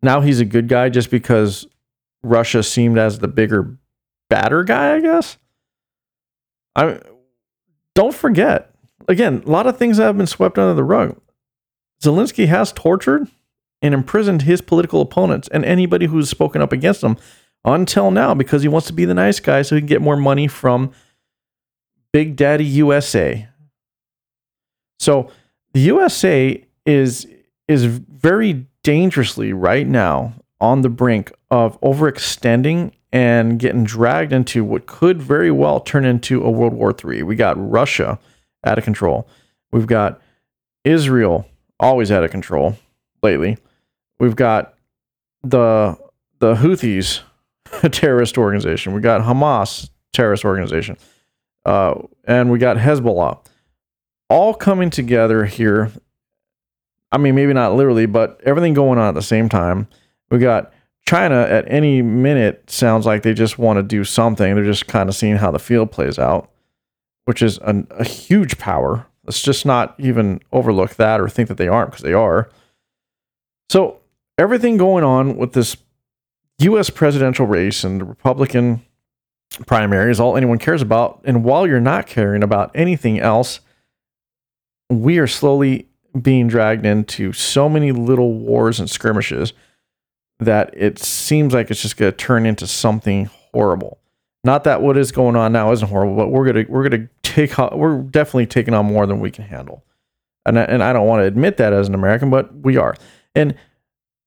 Now 0.02 0.22
he's 0.22 0.39
a 0.39 0.46
good 0.46 0.68
guy 0.68 0.89
just 0.89 1.12
because 1.12 1.68
Russia 2.24 2.63
seemed 2.63 2.98
as 2.98 3.20
the 3.20 3.28
bigger, 3.28 3.78
badder 4.30 4.63
guy, 4.63 4.96
I 4.96 5.00
guess. 5.02 5.38
I 6.76 7.00
don't 7.96 8.15
forget 8.15 8.70
again, 9.10 9.44
a 9.46 9.50
lot 9.50 9.68
of 9.68 9.78
things 9.78 9.98
have 9.98 10.15
been 10.15 10.28
swept 10.28 10.58
under 10.58 10.74
the 10.74 10.84
rug. 10.84 11.20
Zelensky 12.02 12.48
has 12.48 12.72
tortured 12.72 13.28
and 13.82 13.94
imprisoned 13.94 14.44
his 14.44 14.62
political 14.62 15.02
opponents 15.02 15.50
and 15.50 15.65
anybody 15.65 16.06
who's 16.06 16.30
spoken 16.30 16.62
up 16.62 16.72
against 16.72 17.04
him 17.04 17.18
until 17.65 18.12
now 18.12 18.34
because 18.34 18.62
he 18.62 18.67
wants 18.67 18.88
to 18.88 18.93
be 18.93 19.06
the 19.06 19.13
nice 19.13 19.39
guy 19.39 19.62
so 19.62 19.76
he 19.76 19.82
can 19.82 19.88
get 19.88 20.02
more 20.02 20.17
money 20.17 20.48
from 20.48 20.91
Big 22.12 22.36
Daddy 22.36 22.65
USA. 22.65 23.48
So 25.00 25.32
the 25.74 25.82
USA 25.82 26.63
is 26.86 27.28
is 27.67 27.86
very 27.86 28.65
dangerously 28.84 29.54
right 29.54 29.88
now 29.88 30.34
on 30.60 30.82
the 30.82 30.89
brink 30.89 31.32
of 31.52 31.80
overextending 31.82 32.91
and 33.12 33.60
getting 33.60 33.84
dragged 33.84 34.34
into 34.34 34.63
what 34.63 34.86
could 34.86 35.22
very 35.22 35.52
well 35.52 35.80
turn 35.80 36.06
into 36.06 36.43
a 36.43 36.50
World 36.50 36.74
War 36.74 36.93
III. 36.93 37.24
We 37.24 37.36
got 37.36 37.56
Russia 37.58 38.19
out 38.63 38.78
of 38.78 38.84
control. 38.84 39.28
We've 39.72 39.88
got 39.88 40.22
Israel 40.84 41.48
always 41.80 42.12
out 42.12 42.24
of 42.24 42.32
control 42.32 42.78
lately. 43.24 43.58
We've 44.19 44.36
got 44.36 44.74
the 45.43 45.98
the 46.39 46.56
Houthis, 46.56 47.22
a 47.84 47.90
terrorist 47.90 48.38
organization. 48.38 48.94
We 48.94 49.02
got 49.02 49.22
Hamas, 49.22 49.90
terrorist 50.14 50.46
organization, 50.46 50.98
uh, 51.66 51.96
and 52.26 52.52
we 52.52 52.60
got 52.60 52.78
Hezbollah, 52.78 53.46
all 54.30 54.54
coming 54.54 54.90
together 54.90 55.46
here. 55.46 55.92
I 57.12 57.18
mean, 57.18 57.36
maybe 57.36 57.54
not 57.54 57.76
literally, 57.76 58.06
but 58.06 58.40
everything 58.44 58.74
going 58.74 59.00
on 59.00 59.08
at 59.08 59.16
the 59.16 59.22
same 59.22 59.50
time. 59.50 59.88
We 60.30 60.38
got 60.38 60.72
China 61.08 61.42
at 61.42 61.66
any 61.68 62.04
minute 62.04 62.70
sounds 62.70 63.08
like 63.08 63.24
they 63.24 63.34
just 63.34 63.58
want 63.58 63.78
to 63.78 63.84
do 63.84 64.04
something. 64.04 64.54
They're 64.54 64.64
just 64.64 64.86
kind 64.86 65.10
of 65.10 65.16
seeing 65.16 65.38
how 65.38 65.50
the 65.50 65.58
field 65.58 65.92
plays 65.92 66.20
out, 66.20 66.52
which 67.26 67.42
is 67.42 67.58
an, 67.64 67.88
a 67.90 68.04
huge 68.04 68.60
power. 68.60 69.08
Let's 69.26 69.42
just 69.42 69.66
not 69.66 69.96
even 69.98 70.40
overlook 70.52 70.96
that 70.96 71.20
or 71.20 71.28
think 71.28 71.50
that 71.50 71.58
they 71.58 71.68
aren't 71.68 71.92
because 71.92 72.04
they 72.04 72.14
are. 72.14 72.50
So, 73.70 74.00
everything 74.38 74.78
going 74.78 75.04
on 75.04 75.36
with 75.36 75.54
this 75.54 75.78
US 76.60 76.89
presidential 76.89 77.45
race 77.45 77.84
and 77.84 78.02
the 78.02 78.06
Republican 78.06 78.82
primary 79.65 80.12
is 80.12 80.19
all 80.19 80.38
anyone 80.38 80.60
cares 80.60 80.82
about. 80.82 81.22
And 81.24 81.43
while 81.43 81.65
you're 81.67 81.80
not 81.80 82.08
caring 82.08 82.43
about 82.43 82.72
anything 82.76 83.19
else, 83.19 83.60
we 84.89 85.19
are 85.19 85.28
slowly 85.28 85.88
being 86.19 86.48
dragged 86.48 86.86
into 86.86 87.34
so 87.34 87.69
many 87.69 87.91
little 87.91 88.34
wars 88.34 88.80
and 88.80 88.89
skirmishes 88.89 89.54
that 90.39 90.74
it 90.76 91.00
seems 91.00 91.54
like 91.54 91.69
it's 91.69 91.82
just 91.82 91.98
going 91.98 92.12
to 92.12 92.17
turn 92.17 92.45
into 92.45 92.65
something 92.65 93.30
horrible. 93.54 94.00
Not 94.43 94.63
that 94.63 94.82
what 94.82 94.98
is 94.98 95.12
going 95.12 95.36
on 95.36 95.52
now 95.52 95.72
isn't 95.72 95.89
horrible, 95.89 96.15
but 96.15 96.30
we're 96.30 96.45
gonna 96.45 96.65
we're 96.69 96.88
gonna 96.88 97.10
take 97.24 97.58
we're 97.58 98.02
definitely 98.02 98.45
taking 98.45 98.74
on 98.74 98.86
more 98.86 99.06
than 99.06 99.19
we 99.19 99.32
can 99.32 99.43
handle, 99.43 99.84
and 100.45 100.58
I, 100.58 100.63
and 100.63 100.82
I 100.82 100.93
don't 100.93 101.08
want 101.08 101.22
to 101.22 101.26
admit 101.26 101.58
that 101.58 101.74
as 101.74 101.89
an 101.89 101.93
American, 101.93 102.30
but 102.30 102.56
we 102.56 102.78
are. 102.78 102.95
And 103.36 103.56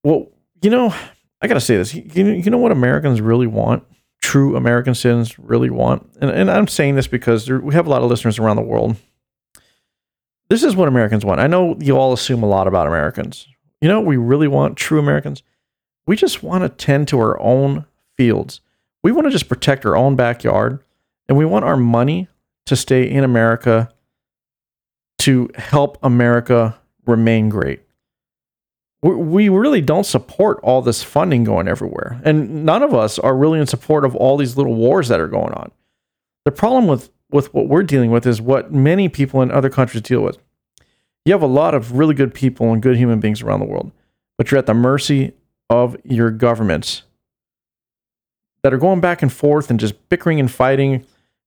well, 0.04 0.28
you 0.60 0.68
know, 0.68 0.94
I 1.42 1.48
gotta 1.48 1.60
say 1.60 1.76
this. 1.76 1.94
You, 1.94 2.50
know 2.50 2.58
what 2.58 2.72
Americans 2.72 3.20
really 3.20 3.46
want? 3.46 3.84
True 4.20 4.56
American 4.56 4.94
citizens 4.94 5.38
really 5.38 5.70
want, 5.70 6.08
and 6.20 6.30
and 6.30 6.50
I'm 6.50 6.68
saying 6.68 6.94
this 6.94 7.08
because 7.08 7.46
there, 7.46 7.58
we 7.60 7.74
have 7.74 7.86
a 7.86 7.90
lot 7.90 8.02
of 8.02 8.08
listeners 8.08 8.38
around 8.38 8.56
the 8.56 8.62
world. 8.62 8.96
This 10.48 10.62
is 10.62 10.76
what 10.76 10.86
Americans 10.86 11.24
want. 11.24 11.40
I 11.40 11.48
know 11.48 11.76
you 11.80 11.96
all 11.96 12.12
assume 12.12 12.42
a 12.42 12.46
lot 12.46 12.68
about 12.68 12.86
Americans. 12.86 13.48
You 13.80 13.88
know 13.88 14.00
we 14.00 14.16
really 14.16 14.48
want? 14.48 14.76
True 14.76 15.00
Americans 15.00 15.42
we 16.06 16.16
just 16.16 16.42
want 16.42 16.62
to 16.62 16.68
tend 16.68 17.08
to 17.08 17.18
our 17.18 17.40
own 17.40 17.86
fields. 18.16 18.60
We 19.02 19.12
want 19.12 19.26
to 19.26 19.30
just 19.30 19.48
protect 19.48 19.86
our 19.86 19.96
own 19.96 20.16
backyard 20.16 20.80
and 21.28 21.38
we 21.38 21.44
want 21.44 21.64
our 21.64 21.76
money 21.76 22.28
to 22.66 22.76
stay 22.76 23.08
in 23.08 23.24
America 23.24 23.92
to 25.20 25.50
help 25.54 25.98
America 26.02 26.78
remain 27.06 27.48
great. 27.48 27.82
We 29.02 29.48
really 29.48 29.80
don't 29.80 30.04
support 30.04 30.60
all 30.62 30.80
this 30.80 31.02
funding 31.02 31.42
going 31.42 31.66
everywhere. 31.66 32.20
And 32.24 32.64
none 32.64 32.84
of 32.84 32.94
us 32.94 33.18
are 33.18 33.36
really 33.36 33.58
in 33.58 33.66
support 33.66 34.04
of 34.04 34.14
all 34.14 34.36
these 34.36 34.56
little 34.56 34.74
wars 34.74 35.08
that 35.08 35.18
are 35.18 35.26
going 35.28 35.52
on. 35.54 35.72
The 36.44 36.52
problem 36.52 36.86
with, 36.86 37.10
with 37.30 37.52
what 37.52 37.66
we're 37.68 37.82
dealing 37.82 38.12
with 38.12 38.26
is 38.26 38.40
what 38.40 38.72
many 38.72 39.08
people 39.08 39.42
in 39.42 39.50
other 39.50 39.70
countries 39.70 40.02
deal 40.02 40.20
with. 40.20 40.38
You 41.24 41.32
have 41.32 41.42
a 41.42 41.46
lot 41.46 41.74
of 41.74 41.92
really 41.92 42.14
good 42.14 42.32
people 42.32 42.72
and 42.72 42.80
good 42.80 42.96
human 42.96 43.18
beings 43.18 43.42
around 43.42 43.60
the 43.60 43.66
world, 43.66 43.90
but 44.38 44.50
you're 44.50 44.58
at 44.58 44.66
the 44.66 44.74
mercy 44.74 45.34
of 45.68 45.96
your 46.04 46.30
governments 46.30 47.02
that 48.62 48.72
are 48.72 48.78
going 48.78 49.00
back 49.00 49.22
and 49.22 49.32
forth 49.32 49.70
and 49.70 49.80
just 49.80 50.08
bickering 50.08 50.38
and 50.38 50.50
fighting, 50.50 51.04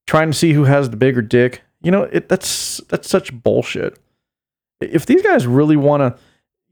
trying 0.08 0.32
to 0.32 0.38
see 0.38 0.54
who 0.54 0.66
has 0.66 0.90
the 0.90 0.98
bigger 0.98 1.22
dick. 1.22 1.62
You 1.82 1.92
know, 1.92 2.04
it, 2.04 2.28
that's 2.30 2.82
that's 2.90 3.10
such 3.10 3.34
bullshit. 3.34 3.98
If 4.82 5.06
these 5.06 5.22
guys 5.22 5.48
really 5.48 5.78
want 5.78 6.02
to 6.02 6.20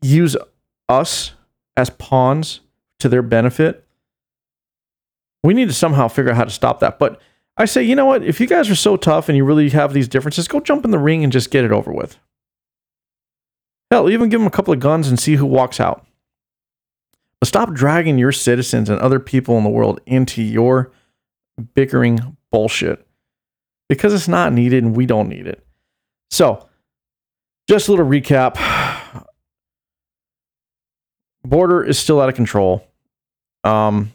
use 0.01 0.35
us 0.89 1.33
as 1.77 1.89
pawns 1.89 2.61
to 2.99 3.09
their 3.09 3.21
benefit, 3.21 3.85
we 5.43 5.53
need 5.53 5.67
to 5.67 5.73
somehow 5.73 6.07
figure 6.07 6.31
out 6.31 6.37
how 6.37 6.43
to 6.45 6.51
stop 6.51 6.79
that. 6.79 6.99
But 6.99 7.19
I 7.57 7.65
say, 7.65 7.83
you 7.83 7.95
know 7.95 8.05
what? 8.05 8.23
If 8.23 8.39
you 8.39 8.47
guys 8.47 8.69
are 8.69 8.75
so 8.75 8.97
tough 8.97 9.29
and 9.29 9.37
you 9.37 9.43
really 9.45 9.69
have 9.69 9.93
these 9.93 10.07
differences, 10.07 10.47
go 10.47 10.59
jump 10.59 10.85
in 10.85 10.91
the 10.91 10.99
ring 10.99 11.23
and 11.23 11.33
just 11.33 11.51
get 11.51 11.65
it 11.65 11.71
over 11.71 11.91
with. 11.91 12.17
Hell, 13.91 14.09
even 14.09 14.29
give 14.29 14.39
them 14.39 14.47
a 14.47 14.51
couple 14.51 14.73
of 14.73 14.79
guns 14.79 15.07
and 15.07 15.19
see 15.19 15.35
who 15.35 15.45
walks 15.45 15.79
out. 15.79 16.05
But 17.39 17.47
stop 17.47 17.73
dragging 17.73 18.17
your 18.17 18.31
citizens 18.31 18.89
and 18.89 18.99
other 18.99 19.19
people 19.19 19.57
in 19.57 19.63
the 19.63 19.69
world 19.69 19.99
into 20.05 20.41
your 20.41 20.91
bickering 21.75 22.37
bullshit 22.51 23.05
because 23.89 24.13
it's 24.13 24.27
not 24.27 24.53
needed 24.53 24.83
and 24.83 24.95
we 24.95 25.05
don't 25.05 25.29
need 25.29 25.45
it. 25.45 25.65
So, 26.31 26.67
just 27.69 27.87
a 27.87 27.91
little 27.91 28.07
recap 28.07 28.55
border 31.43 31.83
is 31.83 31.97
still 31.99 32.21
out 32.21 32.29
of 32.29 32.35
control. 32.35 32.87
Um, 33.63 34.13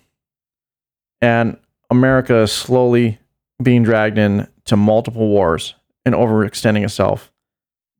and 1.20 1.56
America 1.90 2.36
is 2.38 2.52
slowly 2.52 3.18
being 3.62 3.82
dragged 3.82 4.18
into 4.18 4.76
multiple 4.76 5.28
wars 5.28 5.74
and 6.04 6.14
overextending 6.14 6.84
itself 6.84 7.32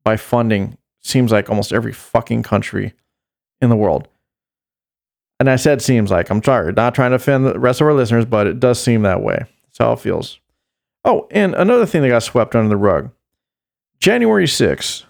by 0.03 0.17
funding 0.17 0.77
seems 1.01 1.31
like 1.31 1.49
almost 1.49 1.73
every 1.73 1.91
fucking 1.91 2.43
country 2.43 2.93
in 3.61 3.69
the 3.69 3.75
world. 3.75 4.07
And 5.39 5.49
I 5.49 5.55
said 5.55 5.81
seems 5.81 6.11
like. 6.11 6.29
I'm 6.29 6.43
sorry, 6.43 6.73
not 6.73 6.95
trying 6.95 7.11
to 7.11 7.15
offend 7.15 7.45
the 7.45 7.59
rest 7.59 7.81
of 7.81 7.87
our 7.87 7.93
listeners, 7.93 8.25
but 8.25 8.47
it 8.47 8.59
does 8.59 8.81
seem 8.81 9.03
that 9.03 9.21
way. 9.21 9.37
That's 9.37 9.77
how 9.79 9.93
it 9.93 9.99
feels. 9.99 10.39
Oh, 11.05 11.27
and 11.31 11.55
another 11.55 11.85
thing 11.85 12.01
that 12.01 12.09
got 12.09 12.23
swept 12.23 12.55
under 12.55 12.69
the 12.69 12.77
rug. 12.77 13.11
January 13.99 14.45
6th, 14.45 15.05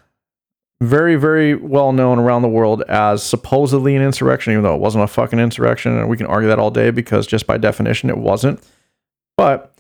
very, 0.82 1.15
very 1.15 1.56
well 1.56 1.92
known 1.92 2.20
around 2.20 2.42
the 2.42 2.50
world 2.50 2.84
as 2.84 3.22
supposedly 3.22 3.96
an 3.96 4.02
insurrection, 4.02 4.54
even 4.54 4.63
though 4.63 4.76
it 4.76 4.82
wasn't 4.82 5.04
a 5.04 5.08
fucking 5.08 5.39
insurrection. 5.39 5.98
And 5.98 6.10
we 6.10 6.18
can 6.18 6.26
argue 6.26 6.48
that 6.48 6.60
all 6.60 6.72
day 6.72 6.92
because 6.92 7.28
just 7.28 7.48
by 7.48 7.58
definition, 7.58 8.10
it 8.10 8.18
wasn't. 8.18 8.65
But 9.36 9.78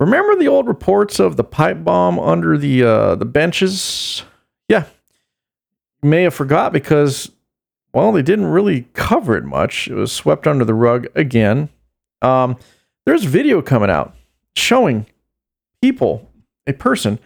remember 0.00 0.36
the 0.36 0.48
old 0.48 0.66
reports 0.66 1.18
of 1.20 1.36
the 1.36 1.44
pipe 1.44 1.84
bomb 1.84 2.18
under 2.18 2.56
the 2.56 2.82
uh, 2.84 3.14
the 3.16 3.26
benches? 3.26 4.22
Yeah. 4.68 4.86
You 6.02 6.08
may 6.08 6.22
have 6.22 6.34
forgot 6.34 6.72
because 6.72 7.30
well, 7.92 8.12
they 8.12 8.22
didn't 8.22 8.46
really 8.46 8.82
cover 8.92 9.36
it 9.36 9.44
much. 9.44 9.88
It 9.88 9.94
was 9.94 10.12
swept 10.12 10.46
under 10.46 10.64
the 10.64 10.74
rug 10.74 11.06
again. 11.14 11.68
Um, 12.22 12.56
there's 13.06 13.24
video 13.24 13.62
coming 13.62 13.90
out 13.90 14.14
showing 14.54 15.06
people, 15.80 16.30
a 16.66 16.72
person, 16.72 17.18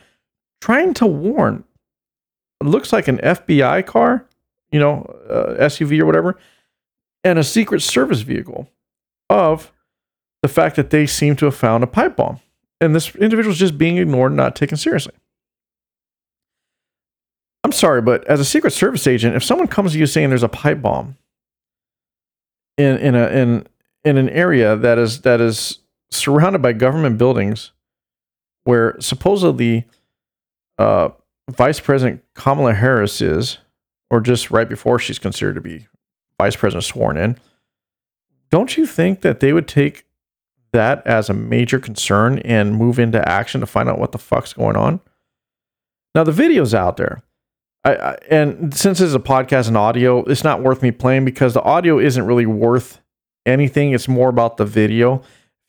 trying 0.60 0.94
to 0.94 1.06
warn. 1.06 1.64
Looks 2.66 2.92
like 2.92 3.08
an 3.08 3.18
FBI 3.18 3.86
car, 3.86 4.26
you 4.70 4.80
know, 4.80 5.02
uh, 5.28 5.54
SUV 5.64 6.00
or 6.00 6.06
whatever, 6.06 6.38
and 7.24 7.38
a 7.38 7.44
Secret 7.44 7.82
Service 7.82 8.20
vehicle 8.20 8.68
of 9.28 9.72
the 10.42 10.48
fact 10.48 10.76
that 10.76 10.90
they 10.90 11.06
seem 11.06 11.36
to 11.36 11.44
have 11.46 11.54
found 11.54 11.84
a 11.84 11.86
pipe 11.86 12.16
bomb. 12.16 12.40
And 12.80 12.94
this 12.94 13.14
individual 13.14 13.52
is 13.52 13.58
just 13.58 13.78
being 13.78 13.98
ignored 13.98 14.32
not 14.32 14.56
taken 14.56 14.76
seriously. 14.76 15.14
I'm 17.64 17.72
sorry, 17.72 18.02
but 18.02 18.26
as 18.26 18.40
a 18.40 18.44
Secret 18.44 18.72
Service 18.72 19.06
agent, 19.06 19.36
if 19.36 19.44
someone 19.44 19.68
comes 19.68 19.92
to 19.92 19.98
you 19.98 20.06
saying 20.06 20.30
there's 20.30 20.42
a 20.42 20.48
pipe 20.48 20.82
bomb 20.82 21.16
in 22.76 22.96
in 22.98 23.14
a 23.14 23.28
in 23.28 23.66
in 24.04 24.18
an 24.18 24.28
area 24.30 24.74
that 24.76 24.98
is 24.98 25.20
that 25.20 25.40
is 25.40 25.78
surrounded 26.10 26.60
by 26.60 26.72
government 26.72 27.18
buildings, 27.18 27.72
where 28.64 28.96
supposedly 29.00 29.86
uh, 30.78 31.10
Vice 31.50 31.80
President 31.80 32.22
Kamala 32.34 32.74
Harris 32.74 33.20
is, 33.20 33.58
or 34.10 34.20
just 34.20 34.50
right 34.50 34.68
before 34.68 34.98
she's 34.98 35.18
considered 35.18 35.54
to 35.54 35.60
be 35.60 35.86
Vice 36.40 36.56
President 36.56 36.84
sworn 36.84 37.16
in, 37.16 37.38
don't 38.50 38.76
you 38.76 38.86
think 38.86 39.22
that 39.22 39.40
they 39.40 39.52
would 39.52 39.66
take 39.66 40.04
that 40.72 41.06
as 41.06 41.28
a 41.28 41.34
major 41.34 41.78
concern 41.78 42.38
and 42.40 42.76
move 42.76 42.98
into 42.98 43.26
action 43.28 43.60
to 43.60 43.66
find 43.66 43.88
out 43.88 43.98
what 43.98 44.12
the 44.12 44.18
fuck's 44.18 44.52
going 44.52 44.76
on? 44.76 45.00
Now 46.14 46.24
the 46.24 46.32
video's 46.32 46.74
out 46.74 46.96
there. 46.96 47.22
I, 47.84 47.94
I, 47.96 48.18
and 48.30 48.74
since 48.74 49.00
it's 49.00 49.14
a 49.14 49.18
podcast 49.18 49.68
and 49.68 49.76
audio, 49.76 50.22
it's 50.24 50.44
not 50.44 50.62
worth 50.62 50.82
me 50.82 50.90
playing 50.90 51.24
because 51.24 51.54
the 51.54 51.62
audio 51.62 51.98
isn't 51.98 52.26
really 52.26 52.46
worth 52.46 53.00
anything. 53.44 53.92
It's 53.92 54.08
more 54.08 54.28
about 54.28 54.56
the 54.56 54.64
video. 54.64 55.16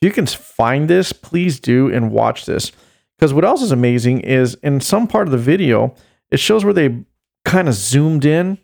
If 0.02 0.08
you 0.08 0.12
can 0.12 0.28
find 0.28 0.90
this, 0.90 1.14
please 1.14 1.60
do 1.60 1.92
and 1.92 2.12
watch 2.12 2.46
this. 2.46 2.72
Because 3.24 3.34
what 3.34 3.46
else 3.46 3.62
is 3.62 3.72
amazing 3.72 4.20
is 4.20 4.56
in 4.56 4.82
some 4.82 5.08
part 5.08 5.30
of 5.30 5.32
the 5.32 5.38
video, 5.38 5.96
it 6.30 6.42
shows 6.42 6.66
where 6.66 6.74
they 6.74 7.06
kind 7.46 7.70
of 7.70 7.74
zoomed 7.74 8.26
in 8.26 8.58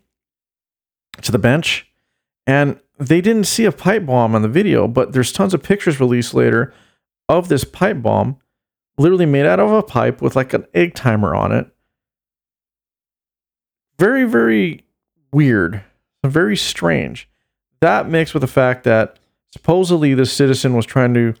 to 1.22 1.32
the 1.32 1.38
bench 1.38 1.90
and 2.46 2.78
they 2.98 3.22
didn't 3.22 3.44
see 3.44 3.64
a 3.64 3.72
pipe 3.72 4.04
bomb 4.04 4.34
on 4.34 4.42
the 4.42 4.48
video, 4.48 4.86
but 4.86 5.14
there's 5.14 5.32
tons 5.32 5.54
of 5.54 5.62
pictures 5.62 5.98
released 5.98 6.34
later 6.34 6.74
of 7.26 7.48
this 7.48 7.64
pipe 7.64 8.02
bomb, 8.02 8.36
literally 8.98 9.24
made 9.24 9.46
out 9.46 9.60
of 9.60 9.72
a 9.72 9.82
pipe 9.82 10.20
with 10.20 10.36
like 10.36 10.52
an 10.52 10.66
egg 10.74 10.94
timer 10.94 11.34
on 11.34 11.52
it. 11.52 11.66
Very, 13.98 14.24
very 14.24 14.84
weird, 15.32 15.82
very 16.22 16.54
strange. 16.58 17.30
That 17.80 18.10
mixed 18.10 18.34
with 18.34 18.42
the 18.42 18.46
fact 18.46 18.84
that 18.84 19.20
supposedly 19.54 20.12
this 20.12 20.30
citizen 20.30 20.74
was 20.74 20.84
trying 20.84 21.14
to 21.14 21.34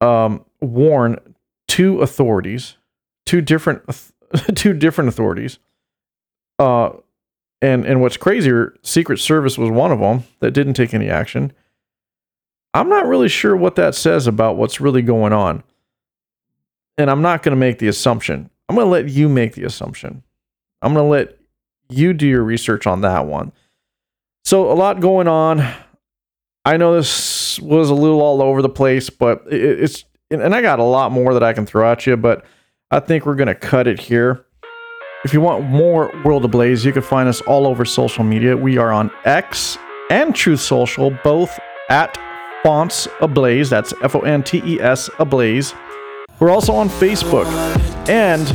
um, 0.00 0.44
warn 0.60 1.20
two 1.68 2.00
authorities, 2.00 2.76
two 3.24 3.40
different, 3.40 3.82
two 4.54 4.72
different 4.72 5.08
authorities. 5.08 5.58
Uh, 6.58 6.90
and 7.62 7.84
and 7.84 8.00
what's 8.00 8.16
crazier, 8.16 8.74
Secret 8.82 9.18
Service 9.18 9.56
was 9.56 9.70
one 9.70 9.92
of 9.92 10.00
them 10.00 10.24
that 10.40 10.52
didn't 10.52 10.74
take 10.74 10.94
any 10.94 11.08
action. 11.08 11.52
I'm 12.74 12.88
not 12.88 13.06
really 13.06 13.28
sure 13.28 13.56
what 13.56 13.76
that 13.76 13.94
says 13.94 14.26
about 14.26 14.56
what's 14.56 14.80
really 14.80 15.00
going 15.00 15.32
on. 15.32 15.62
And 16.98 17.10
I'm 17.10 17.22
not 17.22 17.42
going 17.42 17.52
to 17.52 17.60
make 17.60 17.78
the 17.78 17.88
assumption. 17.88 18.50
I'm 18.68 18.76
going 18.76 18.86
to 18.86 18.90
let 18.90 19.08
you 19.08 19.28
make 19.28 19.54
the 19.54 19.64
assumption. 19.64 20.22
I'm 20.82 20.92
going 20.92 21.04
to 21.04 21.10
let 21.10 21.38
you 21.88 22.12
do 22.12 22.26
your 22.26 22.42
research 22.42 22.86
on 22.86 23.00
that 23.02 23.26
one. 23.26 23.52
So, 24.44 24.70
a 24.70 24.74
lot 24.74 25.00
going 25.00 25.28
on. 25.28 25.66
I 26.64 26.76
know 26.76 26.94
this 26.94 27.58
was 27.60 27.90
a 27.90 27.94
little 27.94 28.20
all 28.20 28.42
over 28.42 28.60
the 28.60 28.68
place, 28.68 29.08
but 29.08 29.44
it's, 29.46 30.04
and 30.30 30.54
I 30.54 30.62
got 30.62 30.78
a 30.78 30.84
lot 30.84 31.12
more 31.12 31.34
that 31.34 31.42
I 31.42 31.52
can 31.52 31.66
throw 31.66 31.90
at 31.90 32.06
you, 32.06 32.16
but 32.16 32.44
I 32.90 33.00
think 33.00 33.26
we're 33.26 33.34
going 33.36 33.48
to 33.48 33.54
cut 33.54 33.86
it 33.86 34.00
here. 34.00 34.44
If 35.24 35.32
you 35.32 35.40
want 35.40 35.64
more 35.64 36.12
World 36.24 36.44
Ablaze, 36.44 36.84
you 36.84 36.92
can 36.92 37.02
find 37.02 37.28
us 37.28 37.40
all 37.42 37.66
over 37.66 37.84
social 37.84 38.22
media. 38.22 38.56
We 38.56 38.78
are 38.78 38.92
on 38.92 39.10
X 39.24 39.78
and 40.10 40.34
Truth 40.34 40.60
Social, 40.60 41.10
both 41.24 41.58
at 41.88 42.16
Fontes 42.62 43.08
Ablaze. 43.20 43.70
That's 43.70 43.92
F 44.02 44.14
O 44.14 44.20
N 44.20 44.42
T 44.42 44.62
E 44.64 44.80
S 44.80 45.10
Ablaze. 45.18 45.74
We're 46.38 46.50
also 46.50 46.74
on 46.74 46.88
Facebook. 46.88 47.46
And 48.08 48.46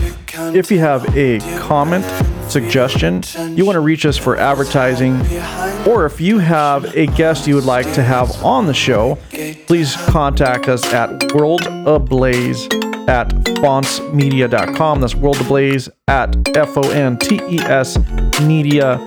if 0.55 0.71
you 0.71 0.79
have 0.79 1.05
a 1.17 1.39
comment, 1.57 2.05
suggestion, 2.51 3.23
you 3.55 3.65
want 3.65 3.75
to 3.75 3.79
reach 3.79 4.05
us 4.05 4.17
for 4.17 4.37
advertising, 4.37 5.15
or 5.87 6.05
if 6.05 6.19
you 6.21 6.39
have 6.39 6.85
a 6.95 7.07
guest 7.07 7.47
you 7.47 7.55
would 7.55 7.65
like 7.65 7.91
to 7.93 8.03
have 8.03 8.43
on 8.43 8.67
the 8.67 8.73
show, 8.73 9.17
please 9.67 9.95
contact 10.07 10.67
us 10.67 10.85
at 10.93 11.09
worldablaze 11.31 12.81
at 13.07 13.29
fontesmedia.com. 13.29 15.01
That's 15.01 15.13
worldablaze 15.13 15.89
at 16.07 16.35
F 16.55 16.77
O 16.77 16.89
N 16.91 17.17
T 17.17 17.39
E 17.49 17.59
S 17.59 17.97
media.com. 18.41 18.97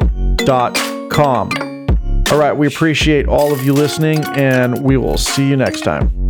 All 2.31 2.39
right, 2.39 2.57
we 2.57 2.67
appreciate 2.67 3.29
all 3.29 3.53
of 3.53 3.63
you 3.65 3.75
listening, 3.75 4.25
and 4.35 4.83
we 4.83 4.97
will 4.97 5.19
see 5.19 5.47
you 5.47 5.57
next 5.57 5.83
time. 5.83 6.24